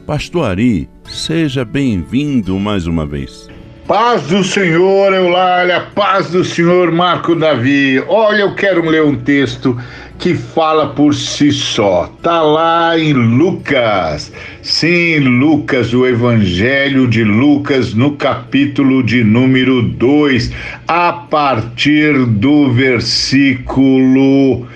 Pastor 0.04 0.50
Ari, 0.50 0.88
seja 1.08 1.64
bem-vindo 1.64 2.58
mais 2.58 2.88
uma 2.88 3.06
vez. 3.06 3.48
Paz 3.86 4.22
do 4.22 4.42
Senhor, 4.42 5.14
Eulália, 5.14 5.80
paz 5.94 6.30
do 6.30 6.44
Senhor, 6.44 6.90
Marco 6.90 7.36
Davi. 7.36 8.02
Olha, 8.08 8.40
eu 8.40 8.52
quero 8.52 8.84
ler 8.84 9.04
um 9.04 9.14
texto 9.14 9.80
que 10.18 10.34
fala 10.34 10.88
por 10.88 11.14
si 11.14 11.52
só. 11.52 12.12
Tá 12.20 12.42
lá 12.42 12.98
em 12.98 13.12
Lucas. 13.12 14.32
Sim, 14.60 15.20
Lucas, 15.20 15.94
o 15.94 16.04
Evangelho 16.04 17.06
de 17.06 17.22
Lucas, 17.22 17.94
no 17.94 18.16
capítulo 18.16 19.04
de 19.04 19.22
número 19.22 19.80
2, 19.82 20.50
a 20.88 21.12
partir 21.12 22.26
do 22.26 22.72
versículo 22.72 24.66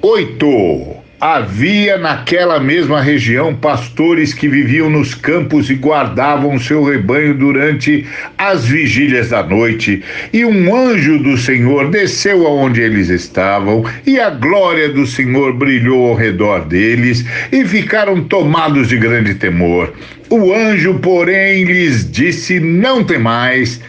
8. 0.00 1.01
Havia 1.22 1.98
naquela 1.98 2.58
mesma 2.58 3.00
região 3.00 3.54
pastores 3.54 4.34
que 4.34 4.48
viviam 4.48 4.90
nos 4.90 5.14
campos 5.14 5.70
e 5.70 5.74
guardavam 5.76 6.58
seu 6.58 6.82
rebanho 6.82 7.32
durante 7.32 8.04
as 8.36 8.64
vigílias 8.64 9.28
da 9.28 9.40
noite. 9.40 10.02
E 10.32 10.44
um 10.44 10.74
anjo 10.74 11.20
do 11.20 11.38
Senhor 11.38 11.90
desceu 11.90 12.44
aonde 12.44 12.80
eles 12.80 13.08
estavam, 13.08 13.84
e 14.04 14.18
a 14.18 14.30
glória 14.30 14.88
do 14.88 15.06
Senhor 15.06 15.52
brilhou 15.52 16.08
ao 16.08 16.16
redor 16.16 16.64
deles, 16.64 17.24
e 17.52 17.64
ficaram 17.66 18.24
tomados 18.24 18.88
de 18.88 18.96
grande 18.96 19.36
temor. 19.36 19.94
O 20.28 20.52
anjo, 20.52 20.94
porém, 20.94 21.62
lhes 21.62 22.10
disse: 22.10 22.58
Não 22.58 23.04
temais. 23.04 23.80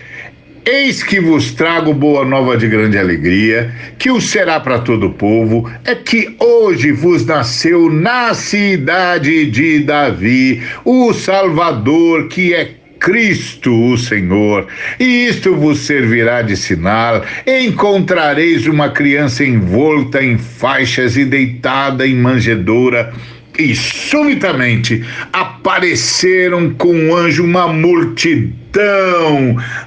Eis 0.66 1.04
que 1.04 1.20
vos 1.20 1.52
trago 1.52 1.94
boa 1.94 2.24
nova 2.24 2.56
de 2.56 2.70
grande 2.70 2.98
alegria, 2.98 3.70
que 4.00 4.10
o 4.10 4.22
será 4.22 4.62
para 4.62 4.80
todo 4.80 5.08
o 5.08 5.14
povo, 5.14 5.70
é 5.84 5.94
que 5.94 6.38
hoje 6.40 6.94
vos 6.94 7.26
nasceu 7.26 7.92
na 7.92 8.34
cidade 8.34 9.48
de 9.48 9.80
Davi 9.80 10.64
o 10.86 11.12
Salvador, 11.12 12.30
que 12.30 12.54
é 12.54 12.76
Cristo 12.98 13.74
o 13.74 13.98
Senhor. 13.98 14.66
E 14.98 15.28
isto 15.28 15.54
vos 15.54 15.80
servirá 15.80 16.42
de 16.42 16.56
sinal: 16.56 17.26
encontrareis 17.46 18.66
uma 18.66 18.88
criança 18.88 19.44
envolta 19.44 20.24
em 20.24 20.38
faixas 20.38 21.18
e 21.18 21.26
deitada 21.26 22.08
em 22.08 22.16
manjedoura. 22.16 23.14
E 23.60 23.76
subitamente 23.76 25.04
apareceram 25.34 26.74
com 26.74 26.96
um 26.96 27.14
anjo 27.14 27.44
uma 27.44 27.68
multidão 27.68 28.63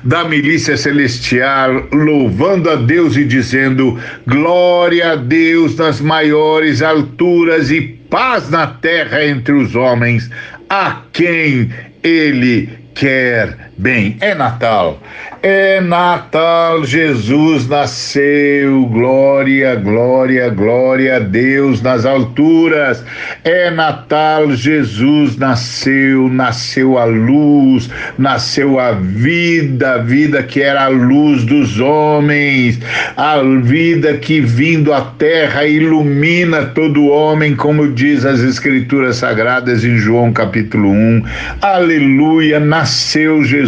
da 0.05 0.25
milícia 0.25 0.77
celestial, 0.77 1.89
louvando 1.93 2.71
a 2.71 2.77
Deus 2.77 3.17
e 3.17 3.25
dizendo: 3.25 3.99
Glória 4.27 5.13
a 5.13 5.17
Deus 5.17 5.77
nas 5.77 6.01
maiores 6.01 6.83
alturas 6.83 7.71
e 7.71 7.81
paz 7.81 8.49
na 8.51 8.67
terra 8.67 9.25
entre 9.25 9.53
os 9.55 9.75
homens, 9.75 10.31
a 10.69 11.03
quem 11.13 11.71
ele 12.03 12.69
quer 12.95 13.66
bem. 13.79 14.17
É 14.21 14.35
Natal. 14.35 15.01
É 15.43 15.81
Natal, 15.81 16.85
Jesus 16.85 17.69
nasceu. 17.69 18.87
Glória, 18.87 19.77
glória, 19.77 20.49
glória 20.49 21.17
a 21.17 21.19
Deus 21.19 21.83
nas 21.83 22.05
alturas. 22.05 23.05
É 23.45 23.71
Natal, 23.71 24.53
Jesus 24.53 25.37
nasceu. 25.37 26.29
Nasceu 26.29 26.99
a 26.99 27.05
luz, 27.05 27.89
nasceu 28.19 28.81
a 28.81 28.93
vida, 28.93 29.95
a 29.95 29.99
vida 29.99 30.43
que 30.43 30.63
era 30.63 30.85
a 30.85 30.89
luz 30.89 31.45
dos 31.45 31.79
homens, 31.79 32.81
a 33.17 33.41
vida 33.63 34.15
que 34.15 34.41
vindo 34.41 34.93
à 34.93 35.03
terra 35.03 35.65
ilumina 35.65 36.67
todo 36.67 37.07
homem, 37.07 37.55
como 37.55 37.93
diz 37.93 38.25
as 38.25 38.41
Escrituras 38.41 39.17
Sagradas 39.17 39.85
em 39.85 39.97
João 39.97 40.33
capítulo 40.33 40.89
1. 40.91 41.23
Aleluia, 41.61 42.59
nasceu 42.59 43.45
Jesus, 43.45 43.66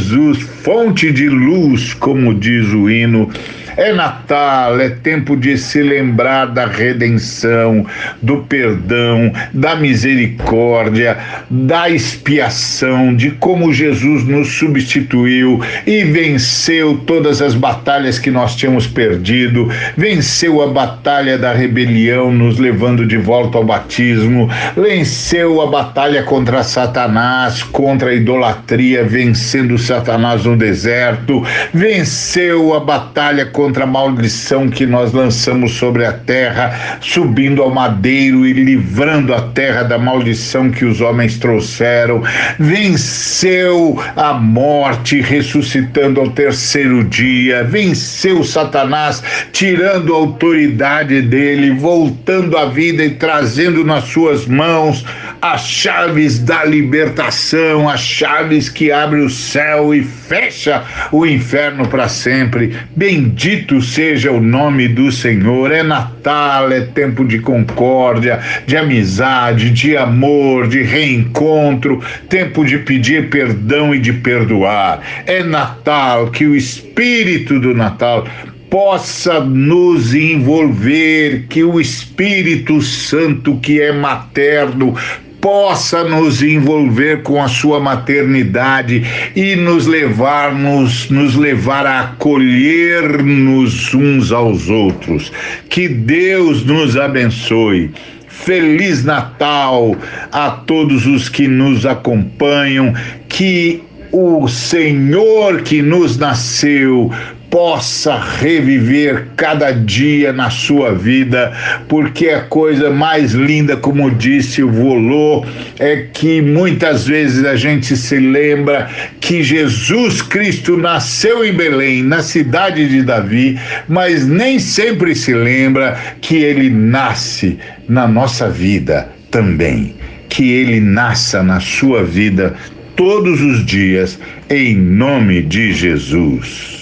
fonte 0.63 1.13
de 1.13 1.25
luz, 1.25 1.95
como 1.95 2.35
diz 2.35 2.73
o 2.73 2.89
hino. 2.89 3.31
É 3.79 3.93
Natal, 3.93 4.81
é 4.81 4.89
tempo 4.89 5.37
de 5.37 5.57
se 5.57 5.81
lembrar 5.81 6.47
da 6.47 6.67
redenção, 6.67 7.87
do 8.21 8.39
perdão, 8.39 9.33
da 9.55 9.77
misericórdia, 9.77 11.17
da 11.49 11.89
expiação, 11.89 13.15
de 13.15 13.31
como 13.31 13.73
Jesus 13.73 14.25
nos 14.25 14.49
substituiu 14.49 15.61
e 15.87 16.03
venceu 16.03 16.99
todas 17.07 17.41
as 17.41 17.55
batalhas 17.55 18.19
que 18.19 18.33
nós 18.33 18.57
tínhamos 18.57 18.89
perdido, 18.89 19.71
venceu 19.97 20.61
a 20.61 20.67
batalha 20.67 21.39
da 21.39 21.53
rebelião, 21.53 22.33
nos 22.33 22.59
levando 22.59 23.07
de 23.07 23.17
volta 23.17 23.59
ao 23.59 23.65
batismo, 23.65 24.51
venceu 24.77 25.63
a 25.63 25.69
batalha 25.69 26.25
contra 26.25 26.65
Satanás, 26.65 27.63
contra 27.63 28.11
a 28.11 28.15
idolatria, 28.15 29.05
vencendo 29.05 29.79
Satanás 29.79 30.45
no 30.45 30.57
deserto, 30.57 31.45
venceu 31.73 32.75
a 32.75 32.81
batalha 32.81 33.47
contra 33.47 33.68
contra 33.69 33.85
a 33.85 33.87
maldição 33.87 34.71
que 34.71 34.87
nós 34.87 35.13
lançamos 35.13 35.75
sobre 35.75 36.03
a 36.07 36.13
terra, 36.15 36.99
subindo 37.03 37.63
ao 37.63 37.71
madeiro 37.71 38.47
e 38.47 38.53
livrando 38.55 39.35
a 39.35 39.43
terra 39.43 39.83
da 39.83 39.99
maldição 39.99 40.71
que 40.71 40.87
os 40.87 41.03
homens 41.03 41.37
trouxeram. 41.37 42.23
Venceu 42.59 44.03
a 44.17 44.33
morte, 44.33 45.21
ressuscitando 45.21 46.19
ao 46.19 46.31
terceiro 46.31 47.05
dia. 47.05 47.63
Venceu 47.63 48.43
Satanás, 48.43 49.23
tirando 49.53 50.15
a 50.15 50.17
autoridade 50.17 51.21
dele, 51.21 51.73
voltando 51.73 52.57
à 52.57 52.65
vida 52.65 53.05
e 53.05 53.11
trazendo 53.17 53.85
nas 53.85 54.05
suas 54.05 54.47
mãos 54.47 55.05
as 55.43 55.69
chaves 55.69 56.39
da 56.39 56.65
libertação, 56.65 57.89
as 57.89 58.01
chaves 58.01 58.69
que 58.69 58.91
abrem 58.91 59.25
o 59.25 59.31
céu 59.31 59.95
e 59.95 60.03
fecha 60.03 60.83
o 61.13 61.27
inferno 61.27 61.87
para 61.87 62.09
sempre. 62.09 62.75
Bendito 62.97 63.58
seja 63.81 64.31
o 64.31 64.41
nome 64.41 64.89
do 64.89 65.11
Senhor. 65.11 65.73
É 65.73 65.83
Natal, 65.83 66.71
é 66.71 66.81
tempo 66.81 67.25
de 67.25 67.39
concórdia, 67.39 68.41
de 68.67 68.77
amizade, 68.77 69.71
de 69.71 69.97
amor, 69.97 70.69
de 70.69 70.83
reencontro, 70.83 72.03
tempo 72.29 72.65
de 72.65 72.79
pedir 72.79 73.31
perdão 73.31 73.95
e 73.95 73.99
de 73.99 74.13
perdoar. 74.13 75.01
É 75.27 75.43
Natal, 75.43 76.31
que 76.31 76.47
o 76.47 76.55
espírito 76.55 77.59
do 77.59 77.75
Natal 77.75 78.27
possa 78.71 79.41
nos 79.41 80.15
envolver, 80.15 81.47
que 81.49 81.65
o 81.65 81.81
Espírito 81.81 82.83
Santo, 82.83 83.57
que 83.57 83.81
é 83.81 83.93
materno, 83.93 84.95
possa 85.41 86.05
nos 86.05 86.43
envolver 86.43 87.23
com 87.23 87.43
a 87.43 87.49
sua 87.49 87.81
maternidade 87.81 89.03
e 89.35 89.57
nos 89.57 89.87
levar 89.87 90.55
nos, 90.55 91.09
nos 91.11 91.35
levar 91.35 91.87
a 91.87 92.01
acolher-nos 92.01 93.95
uns 93.95 94.33
aos 94.33 94.69
outros. 94.69 95.33
Que 95.69 95.89
Deus 95.89 96.65
nos 96.65 96.97
abençoe. 96.97 97.91
Feliz 98.29 99.05
Natal 99.05 99.97
a 100.31 100.51
todos 100.51 101.07
os 101.07 101.29
que 101.29 101.49
nos 101.49 101.85
acompanham, 101.85 102.95
que 103.29 103.83
o 104.13 104.49
Senhor 104.49 105.63
que 105.63 105.83
nos 105.83 106.17
nasceu 106.17 107.11
possa 107.51 108.19
reviver 108.19 109.29
cada 109.37 109.73
dia 109.73 110.33
na 110.33 110.51
sua 110.51 110.95
vida, 110.95 111.53
porque 111.89 112.29
a 112.29 112.43
coisa 112.43 112.91
mais 112.91 113.33
linda, 113.33 113.77
como 113.77 114.11
disse 114.11 114.63
o 114.63 114.71
Volô, 114.71 115.45
é 115.79 116.07
que 116.13 116.43
muitas 116.43 117.07
vezes 117.07 117.45
a 117.45 117.57
gente 117.57 117.97
se 117.97 118.19
lembra 118.19 118.89
que 119.21 119.43
Jesus 119.43 120.21
Cristo 120.23 120.77
nasceu 120.77 121.45
em 121.45 121.53
Belém, 121.53 122.03
na 122.03 122.23
cidade 122.23 122.89
de 122.89 123.03
Davi, 123.03 123.59
mas 123.89 124.27
nem 124.27 124.59
sempre 124.59 125.15
se 125.15 125.33
lembra 125.33 125.99
que 126.21 126.37
ele 126.37 126.69
nasce 126.69 127.59
na 127.89 128.07
nossa 128.07 128.49
vida 128.49 129.09
também. 129.31 129.95
Que 130.29 130.53
ele 130.53 130.81
nasça 130.81 131.43
na 131.43 131.59
sua 131.59 132.05
vida 132.05 132.55
todos 132.95 133.41
os 133.41 133.65
dias, 133.65 134.19
em 134.51 134.77
nome 134.77 135.43
de 135.43 135.73
Jesus. 135.73 136.78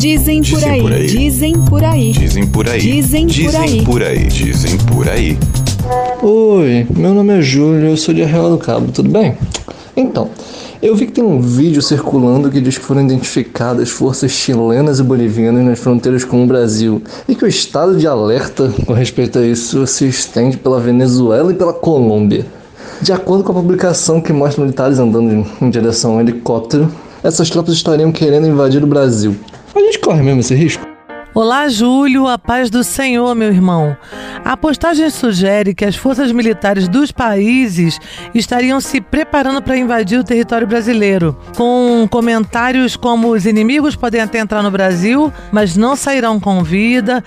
Dizem 0.00 0.38
por 0.38 0.46
Dizem 0.46 0.70
aí, 0.70 0.80
por 0.80 0.92
aí. 0.94 1.06
dizem 1.06 1.52
por 1.66 1.84
aí. 1.84 2.12
Dizem 2.12 2.46
por 2.46 2.66
aí. 2.66 2.80
Dizem 2.80 3.26
por 3.26 3.56
aí. 3.56 3.84
por 3.84 4.02
aí. 4.02 4.26
Dizem 4.28 4.78
por 4.78 5.06
aí. 5.06 5.38
Oi, 6.22 6.86
meu 6.96 7.12
nome 7.12 7.38
é 7.38 7.42
Júlio, 7.42 7.90
eu 7.90 7.96
sou 7.98 8.14
de 8.14 8.22
Arreal 8.22 8.48
do 8.48 8.56
Cabo, 8.56 8.90
tudo 8.92 9.10
bem? 9.10 9.36
Então, 9.94 10.30
eu 10.80 10.96
vi 10.96 11.04
que 11.04 11.12
tem 11.12 11.22
um 11.22 11.38
vídeo 11.42 11.82
circulando 11.82 12.50
que 12.50 12.62
diz 12.62 12.78
que 12.78 12.84
foram 12.86 13.04
identificadas 13.04 13.90
forças 13.90 14.30
chilenas 14.30 15.00
e 15.00 15.02
bolivianas 15.02 15.66
nas 15.66 15.78
fronteiras 15.78 16.24
com 16.24 16.42
o 16.42 16.46
Brasil 16.46 17.02
e 17.28 17.34
que 17.34 17.44
o 17.44 17.48
estado 17.48 17.98
de 17.98 18.06
alerta 18.06 18.72
com 18.86 18.94
respeito 18.94 19.38
a 19.38 19.46
isso 19.46 19.86
se 19.86 20.08
estende 20.08 20.56
pela 20.56 20.80
Venezuela 20.80 21.52
e 21.52 21.54
pela 21.54 21.74
Colômbia. 21.74 22.46
De 23.02 23.12
acordo 23.12 23.44
com 23.44 23.52
a 23.52 23.56
publicação 23.56 24.18
que 24.18 24.32
mostra 24.32 24.62
militares 24.62 24.98
andando 24.98 25.46
em 25.60 25.68
direção 25.68 26.12
a 26.12 26.14
um 26.14 26.20
helicóptero, 26.22 26.90
essas 27.22 27.50
tropas 27.50 27.74
estariam 27.74 28.10
querendo 28.10 28.46
invadir 28.46 28.82
o 28.82 28.86
Brasil. 28.86 29.36
A 29.74 29.78
gente 29.78 29.98
corre 30.00 30.22
mesmo 30.22 30.40
esse 30.40 30.54
risco? 30.54 30.89
Olá, 31.32 31.68
Júlio, 31.68 32.26
a 32.26 32.36
paz 32.36 32.70
do 32.70 32.82
Senhor, 32.82 33.36
meu 33.36 33.50
irmão. 33.50 33.96
A 34.44 34.56
postagem 34.56 35.08
sugere 35.10 35.74
que 35.74 35.84
as 35.84 35.94
forças 35.94 36.32
militares 36.32 36.88
dos 36.88 37.12
países 37.12 38.00
estariam 38.34 38.80
se 38.80 39.00
preparando 39.00 39.62
para 39.62 39.76
invadir 39.76 40.18
o 40.18 40.24
território 40.24 40.66
brasileiro, 40.66 41.38
com 41.56 42.08
comentários 42.10 42.96
como 42.96 43.28
os 43.28 43.46
inimigos 43.46 43.94
podem 43.94 44.20
até 44.20 44.40
entrar 44.40 44.60
no 44.60 44.72
Brasil, 44.72 45.32
mas 45.52 45.76
não 45.76 45.94
sairão 45.94 46.40
com 46.40 46.64
vida 46.64 47.22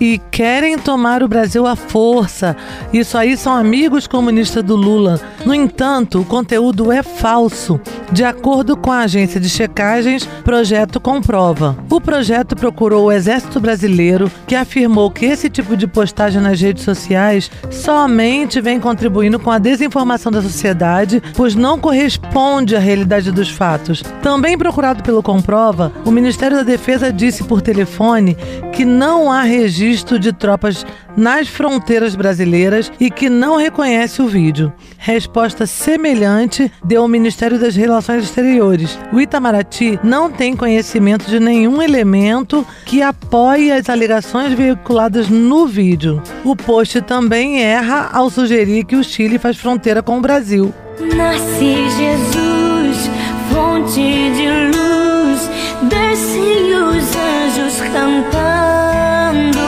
e 0.00 0.18
querem 0.30 0.76
tomar 0.76 1.22
o 1.22 1.28
Brasil 1.28 1.66
à 1.66 1.76
força. 1.76 2.56
Isso 2.92 3.16
aí 3.16 3.36
são 3.36 3.54
amigos 3.54 4.08
comunistas 4.08 4.62
do 4.62 4.74
Lula. 4.74 5.20
No 5.44 5.54
entanto, 5.54 6.20
o 6.20 6.24
conteúdo 6.24 6.90
é 6.90 7.02
falso. 7.02 7.80
De 8.10 8.24
acordo 8.24 8.76
com 8.76 8.90
a 8.90 9.00
agência 9.00 9.40
de 9.40 9.48
checagens, 9.48 10.26
projeto 10.44 11.00
comprova. 11.00 11.76
O 11.88 12.00
projeto 12.00 12.56
procurou 12.56 13.06
o 13.06 13.12
Exército 13.12 13.35
Brasileiro, 13.60 14.30
que 14.46 14.54
afirmou 14.54 15.10
que 15.10 15.26
esse 15.26 15.50
tipo 15.50 15.76
de 15.76 15.86
postagem 15.86 16.40
nas 16.40 16.60
redes 16.60 16.84
sociais 16.84 17.50
somente 17.70 18.60
vem 18.60 18.80
contribuindo 18.80 19.38
com 19.38 19.50
a 19.50 19.58
desinformação 19.58 20.32
da 20.32 20.40
sociedade, 20.40 21.22
pois 21.34 21.54
não 21.54 21.78
corresponde 21.78 22.74
à 22.74 22.78
realidade 22.78 23.30
dos 23.30 23.50
fatos. 23.50 24.02
Também 24.22 24.56
procurado 24.56 25.02
pelo 25.02 25.22
Comprova, 25.22 25.92
o 26.04 26.10
Ministério 26.10 26.56
da 26.56 26.62
Defesa 26.62 27.12
disse 27.12 27.44
por 27.44 27.60
telefone 27.60 28.36
que 28.72 28.84
não 28.84 29.30
há 29.30 29.42
registro 29.42 30.18
de 30.18 30.32
tropas 30.32 30.84
nas 31.16 31.48
fronteiras 31.48 32.14
brasileiras 32.14 32.92
e 33.00 33.10
que 33.10 33.30
não 33.30 33.56
reconhece 33.56 34.20
o 34.20 34.28
vídeo. 34.28 34.72
Resposta 34.98 35.66
semelhante 35.66 36.70
deu 36.84 37.04
o 37.04 37.08
Ministério 37.08 37.58
das 37.58 37.74
Relações 37.74 38.24
Exteriores. 38.24 38.98
O 39.12 39.20
Itamaraty 39.20 39.98
não 40.02 40.30
tem 40.30 40.54
conhecimento 40.54 41.26
de 41.30 41.40
nenhum 41.40 41.80
elemento 41.80 42.66
que 42.84 43.02
apoie 43.26 43.72
as 43.72 43.88
alegações 43.88 44.52
veiculadas 44.52 45.28
no 45.28 45.66
vídeo. 45.66 46.22
O 46.44 46.54
post 46.54 47.00
também 47.02 47.60
erra 47.60 48.08
ao 48.12 48.30
sugerir 48.30 48.84
que 48.84 48.94
o 48.94 49.02
Chile 49.02 49.36
faz 49.36 49.56
fronteira 49.56 50.00
com 50.00 50.18
o 50.18 50.20
Brasil. 50.20 50.72
Nasce 51.00 51.90
Jesus, 51.98 53.10
fonte 53.50 54.30
de 54.36 54.48
luz, 54.70 55.50
descem 55.82 56.72
os 56.76 57.16
anjos 57.16 57.80
cantando. 57.92 59.66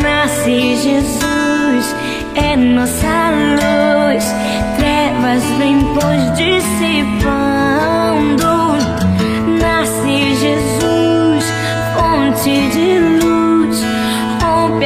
Nasce 0.00 0.76
Jesus, 0.76 1.96
é 2.36 2.56
nossa 2.56 3.32
luz, 3.58 4.24
trevas 4.78 5.42
vem 5.58 5.78
pois 5.92 6.33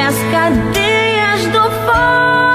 as 0.09 0.17
cadeias 0.33 1.45
do 1.53 1.71
forte. 1.85 2.48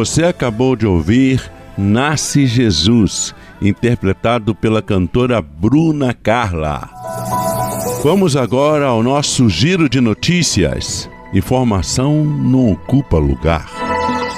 Você 0.00 0.24
acabou 0.24 0.74
de 0.76 0.86
ouvir 0.86 1.52
Nasce 1.76 2.46
Jesus, 2.46 3.34
interpretado 3.60 4.54
pela 4.54 4.80
cantora 4.80 5.42
Bruna 5.42 6.14
Carla. 6.14 6.88
Vamos 8.02 8.34
agora 8.34 8.86
ao 8.86 9.02
nosso 9.02 9.46
giro 9.50 9.90
de 9.90 10.00
notícias. 10.00 11.06
Informação 11.34 12.24
não 12.24 12.72
ocupa 12.72 13.18
lugar. 13.18 13.66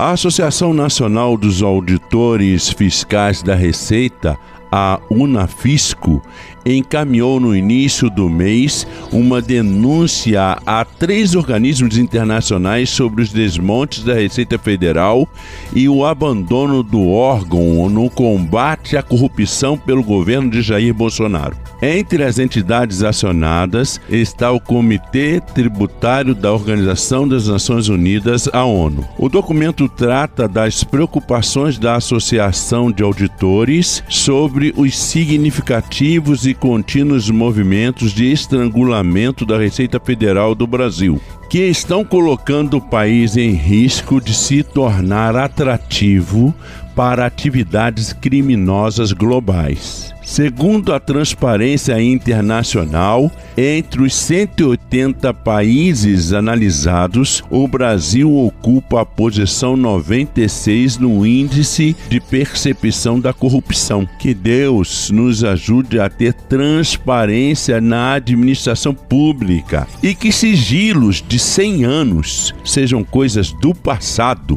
A 0.01 0.11
Associação 0.11 0.75
Nacional 0.75 1.37
dos 1.37 1.63
Auditores 1.63 2.69
Fiscais 2.71 3.41
da 3.41 3.55
Receita, 3.55 4.37
a 4.69 4.99
Unafisco, 5.09 6.21
encaminhou 6.65 7.41
no 7.41 7.55
início 7.57 8.09
do 8.09 8.29
mês 8.29 8.87
uma 9.13 9.41
denúncia 9.41 10.59
a 10.67 10.85
três 10.85 11.35
organismos 11.35 11.99
internacionais 11.99 12.91
sobre 12.91 13.23
os 13.23 13.31
desmontes 13.31 14.05
da 14.05 14.15
Receita 14.15 14.59
Federal 14.59 15.29
e 15.75 15.89
o 15.89 16.05
abandono 16.05 16.83
do 16.83 17.09
órgão 17.09 17.89
no 17.89 18.09
combate 18.09 18.97
à 18.97 19.03
corrupção 19.03 19.77
pelo 19.77 20.03
governo 20.03 20.51
de 20.51 20.63
Jair 20.63 20.95
Bolsonaro. 20.95 21.57
Entre 21.81 22.23
as 22.23 22.39
entidades 22.39 23.03
acionadas 23.03 24.01
está 24.09 24.53
o 24.53 24.61
Comitê 24.61 25.41
Tributário 25.41 26.33
da 26.33 26.53
Organização 26.53 27.27
das 27.27 27.49
Nações 27.49 27.89
Unidas, 27.89 28.49
a 28.53 28.65
ONU. 28.65 29.05
O 29.19 29.29
documento 29.29 29.89
trata 29.89 30.47
das 30.47 30.85
preocupações 30.85 31.79
da 31.79 31.97
Associação 31.97 32.93
de 32.93 33.03
Auditores 33.03 34.05
sobre 34.09 34.73
os 34.77 34.97
significativos 34.97 36.47
e 36.47 36.52
contínuos 36.55 37.31
movimentos 37.31 38.13
de 38.13 38.31
estrangulamento 38.31 39.45
da 39.45 39.59
Receita 39.59 40.01
Federal 40.01 40.55
do 40.55 40.67
Brasil, 40.67 41.21
que 41.53 41.69
estão 41.69 42.03
colocando 42.03 42.79
o 42.79 42.81
país 42.81 43.37
em 43.37 43.53
risco 43.53 44.23
de 44.23 44.33
se 44.33 44.63
tornar 44.63 45.37
atrativo 45.37 46.55
para 46.97 47.27
atividades 47.27 48.11
criminosas 48.11 49.13
globais. 49.13 50.15
Segundo 50.23 50.95
a 50.95 51.01
Transparência 51.01 52.01
Internacional, 52.01 53.31
entre 53.57 54.03
os 54.03 54.15
180 54.15 55.35
países 55.35 56.33
analisados, 56.33 57.43
o 57.51 57.67
Brasil 57.67 58.33
ocupa 58.35 59.01
a 59.01 59.05
posição 59.05 59.77
96 59.77 60.97
no 60.97 61.27
índice 61.27 61.97
de 62.09 62.21
percepção 62.21 63.19
da 63.19 63.33
corrupção. 63.33 64.09
Que 64.19 64.33
Deus 64.33 65.11
nos 65.11 65.43
ajude 65.43 65.99
a 65.99 66.09
ter 66.09 66.33
transparência 66.33 67.81
na 67.81 68.15
administração 68.15 68.95
pública 68.95 69.89
e 70.03 70.15
que 70.15 70.31
sigilos 70.31 71.23
de 71.27 71.39
100 71.43 71.85
anos 71.85 72.55
sejam 72.65 73.03
coisas 73.03 73.53
do 73.53 73.75
passado. 73.75 74.57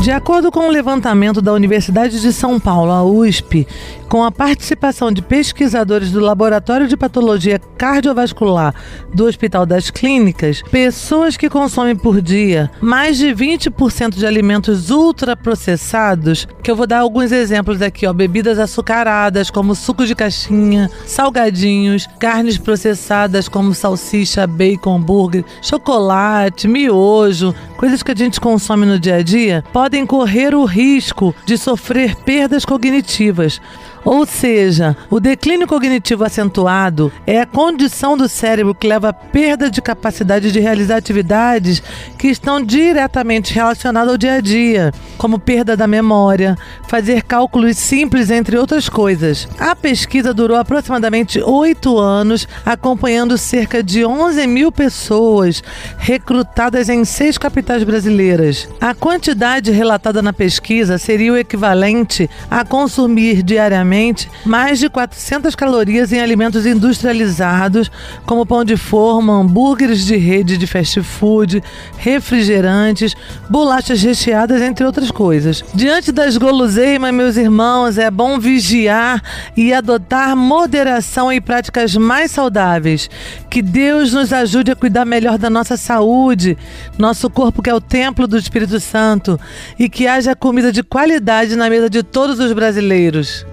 De 0.00 0.12
acordo 0.12 0.52
com 0.52 0.68
o 0.68 0.70
levantamento 0.70 1.42
da 1.42 1.52
Universidade 1.52 2.20
de 2.20 2.32
São 2.32 2.60
Paulo, 2.60 2.92
a 2.92 3.02
USP, 3.02 3.66
com 4.08 4.24
a 4.24 4.32
participação 4.32 5.12
de 5.12 5.20
pesquisadores 5.20 6.10
do 6.10 6.20
Laboratório 6.20 6.88
de 6.88 6.96
Patologia 6.96 7.58
Cardiovascular 7.76 8.74
do 9.12 9.26
Hospital 9.26 9.66
das 9.66 9.90
Clínicas, 9.90 10.62
pessoas 10.70 11.36
que 11.36 11.50
consomem 11.50 11.94
por 11.94 12.22
dia 12.22 12.70
mais 12.80 13.18
de 13.18 13.26
20% 13.26 14.14
de 14.14 14.26
alimentos 14.26 14.90
ultraprocessados, 14.90 16.48
que 16.62 16.70
eu 16.70 16.76
vou 16.76 16.86
dar 16.86 17.00
alguns 17.00 17.32
exemplos 17.32 17.82
aqui, 17.82 18.06
ó, 18.06 18.12
bebidas 18.12 18.58
açucaradas 18.58 19.50
como 19.50 19.74
suco 19.74 20.06
de 20.06 20.14
caixinha, 20.14 20.90
salgadinhos, 21.04 22.08
carnes 22.18 22.56
processadas 22.56 23.48
como 23.48 23.74
salsicha, 23.74 24.46
bacon, 24.46 24.96
hambúrguer, 24.96 25.44
chocolate, 25.60 26.66
miojo, 26.66 27.54
coisas 27.76 28.02
que 28.02 28.12
a 28.12 28.16
gente 28.16 28.40
consome 28.40 28.86
no 28.86 28.98
dia 28.98 29.16
a 29.16 29.22
dia, 29.22 29.62
podem 29.72 29.87
correr 30.06 30.54
o 30.54 30.64
risco 30.64 31.34
de 31.44 31.56
sofrer 31.56 32.14
perdas 32.16 32.64
cognitivas. 32.64 33.60
Ou 34.04 34.26
seja, 34.26 34.96
o 35.10 35.20
declínio 35.20 35.66
cognitivo 35.66 36.24
acentuado 36.24 37.12
é 37.26 37.40
a 37.40 37.46
condição 37.46 38.16
do 38.16 38.28
cérebro 38.28 38.74
que 38.74 38.86
leva 38.86 39.08
à 39.10 39.12
perda 39.12 39.70
de 39.70 39.82
capacidade 39.82 40.50
de 40.52 40.60
realizar 40.60 40.96
atividades 40.96 41.82
que 42.18 42.28
estão 42.28 42.62
diretamente 42.62 43.54
relacionadas 43.54 44.10
ao 44.10 44.18
dia 44.18 44.34
a 44.34 44.40
dia, 44.40 44.92
como 45.16 45.38
perda 45.38 45.76
da 45.76 45.86
memória, 45.86 46.56
fazer 46.88 47.22
cálculos 47.22 47.76
simples, 47.76 48.30
entre 48.30 48.56
outras 48.56 48.88
coisas. 48.88 49.48
A 49.58 49.74
pesquisa 49.74 50.34
durou 50.34 50.56
aproximadamente 50.56 51.40
oito 51.40 51.98
anos, 51.98 52.48
acompanhando 52.64 53.36
cerca 53.36 53.82
de 53.82 54.04
11 54.04 54.46
mil 54.46 54.72
pessoas 54.72 55.62
recrutadas 55.98 56.88
em 56.88 57.04
seis 57.04 57.38
capitais 57.38 57.84
brasileiras. 57.84 58.68
A 58.80 58.94
quantidade 58.94 59.70
relatada 59.70 60.22
na 60.22 60.32
pesquisa 60.32 60.98
seria 60.98 61.32
o 61.32 61.36
equivalente 61.36 62.28
a 62.50 62.64
consumir 62.64 63.42
diariamente 63.88 64.30
mais 64.44 64.78
de 64.78 64.88
400 64.88 65.54
calorias 65.54 66.12
em 66.12 66.20
alimentos 66.20 66.66
industrializados, 66.66 67.90
como 68.26 68.44
pão 68.44 68.64
de 68.64 68.76
forma, 68.76 69.40
hambúrgueres 69.40 70.04
de 70.04 70.16
rede 70.16 70.58
de 70.58 70.66
fast 70.66 71.00
food, 71.02 71.62
refrigerantes, 71.96 73.14
bolachas 73.48 74.02
recheadas, 74.02 74.60
entre 74.60 74.84
outras 74.84 75.10
coisas. 75.10 75.64
Diante 75.74 76.12
das 76.12 76.36
guloseimas, 76.36 77.14
meus 77.14 77.36
irmãos, 77.36 77.98
é 77.98 78.10
bom 78.10 78.38
vigiar 78.38 79.22
e 79.56 79.72
adotar 79.72 80.36
moderação 80.36 81.32
e 81.32 81.40
práticas 81.40 81.96
mais 81.96 82.30
saudáveis. 82.30 83.08
Que 83.50 83.62
Deus 83.62 84.12
nos 84.12 84.32
ajude 84.32 84.70
a 84.70 84.76
cuidar 84.76 85.04
melhor 85.04 85.38
da 85.38 85.48
nossa 85.48 85.76
saúde, 85.76 86.56
nosso 86.98 87.30
corpo 87.30 87.62
que 87.62 87.70
é 87.70 87.74
o 87.74 87.80
templo 87.80 88.26
do 88.26 88.36
Espírito 88.36 88.78
Santo, 88.80 89.40
e 89.78 89.88
que 89.88 90.06
haja 90.06 90.36
comida 90.36 90.70
de 90.70 90.82
qualidade 90.82 91.56
na 91.56 91.70
mesa 91.70 91.88
de 91.88 92.02
todos 92.02 92.38
os 92.38 92.52
brasileiros. 92.52 93.46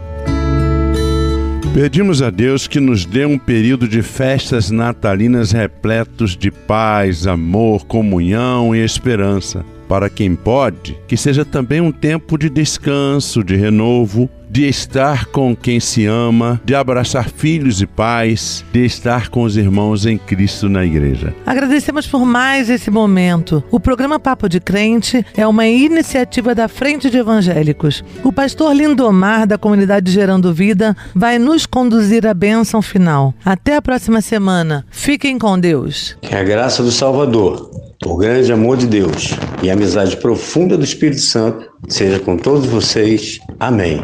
Pedimos 1.75 2.21
a 2.21 2.29
Deus 2.29 2.67
que 2.67 2.79
nos 2.79 3.03
dê 3.03 3.25
um 3.25 3.37
período 3.37 3.85
de 3.85 4.01
festas 4.01 4.71
natalinas 4.71 5.51
repletos 5.51 6.37
de 6.37 6.49
paz, 6.49 7.27
amor, 7.27 7.85
comunhão 7.85 8.73
e 8.73 8.79
esperança. 8.79 9.65
Para 9.85 10.09
quem 10.09 10.37
pode, 10.37 10.97
que 11.05 11.17
seja 11.17 11.43
também 11.43 11.81
um 11.81 11.91
tempo 11.91 12.37
de 12.37 12.49
descanso, 12.49 13.43
de 13.43 13.57
renovo, 13.57 14.29
de 14.55 14.65
estar 14.65 15.25
com 15.25 15.53
quem 15.53 15.81
se 15.81 16.05
ama, 16.05 16.61
de 16.63 16.73
abraçar 16.73 17.29
filhos 17.29 17.81
e 17.81 17.85
pais, 17.85 18.63
de 18.71 18.85
estar 18.85 19.27
com 19.27 19.43
os 19.43 19.57
irmãos 19.57 20.05
em 20.05 20.17
Cristo 20.17 20.69
na 20.69 20.85
igreja. 20.85 21.35
Agradecemos 21.45 22.07
por 22.07 22.25
mais 22.25 22.69
esse 22.69 22.89
momento. 22.89 23.61
O 23.69 23.81
programa 23.81 24.17
Papo 24.17 24.47
de 24.47 24.61
Crente 24.61 25.25
é 25.35 25.45
uma 25.45 25.67
iniciativa 25.67 26.55
da 26.55 26.69
Frente 26.69 27.09
de 27.09 27.17
Evangélicos. 27.17 28.01
O 28.23 28.31
pastor 28.31 28.73
Lindomar, 28.73 29.45
da 29.45 29.57
comunidade 29.57 30.09
Gerando 30.09 30.53
Vida, 30.53 30.95
vai 31.13 31.37
nos 31.37 31.65
conduzir 31.65 32.25
à 32.25 32.33
bênção 32.33 32.81
final. 32.81 33.33
Até 33.43 33.75
a 33.75 33.81
próxima 33.81 34.21
semana. 34.21 34.85
Fiquem 34.89 35.37
com 35.37 35.59
Deus. 35.59 36.15
Que 36.21 36.33
a 36.33 36.45
graça 36.45 36.81
do 36.81 36.93
Salvador, 36.93 37.71
o 38.05 38.15
grande 38.15 38.53
amor 38.53 38.77
de 38.77 38.87
Deus 38.87 39.35
e 39.61 39.69
a 39.69 39.73
amizade 39.73 40.15
profunda 40.15 40.77
do 40.77 40.85
Espírito 40.85 41.19
Santo 41.19 41.69
seja 41.89 42.19
com 42.19 42.37
todos 42.37 42.65
vocês. 42.67 43.41
Amém. 43.59 44.01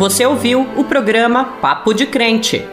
Você 0.00 0.24
ouviu 0.24 0.66
o 0.78 0.84
programa 0.84 1.44
Papo 1.60 1.92
de 1.92 2.06
Crente. 2.06 2.66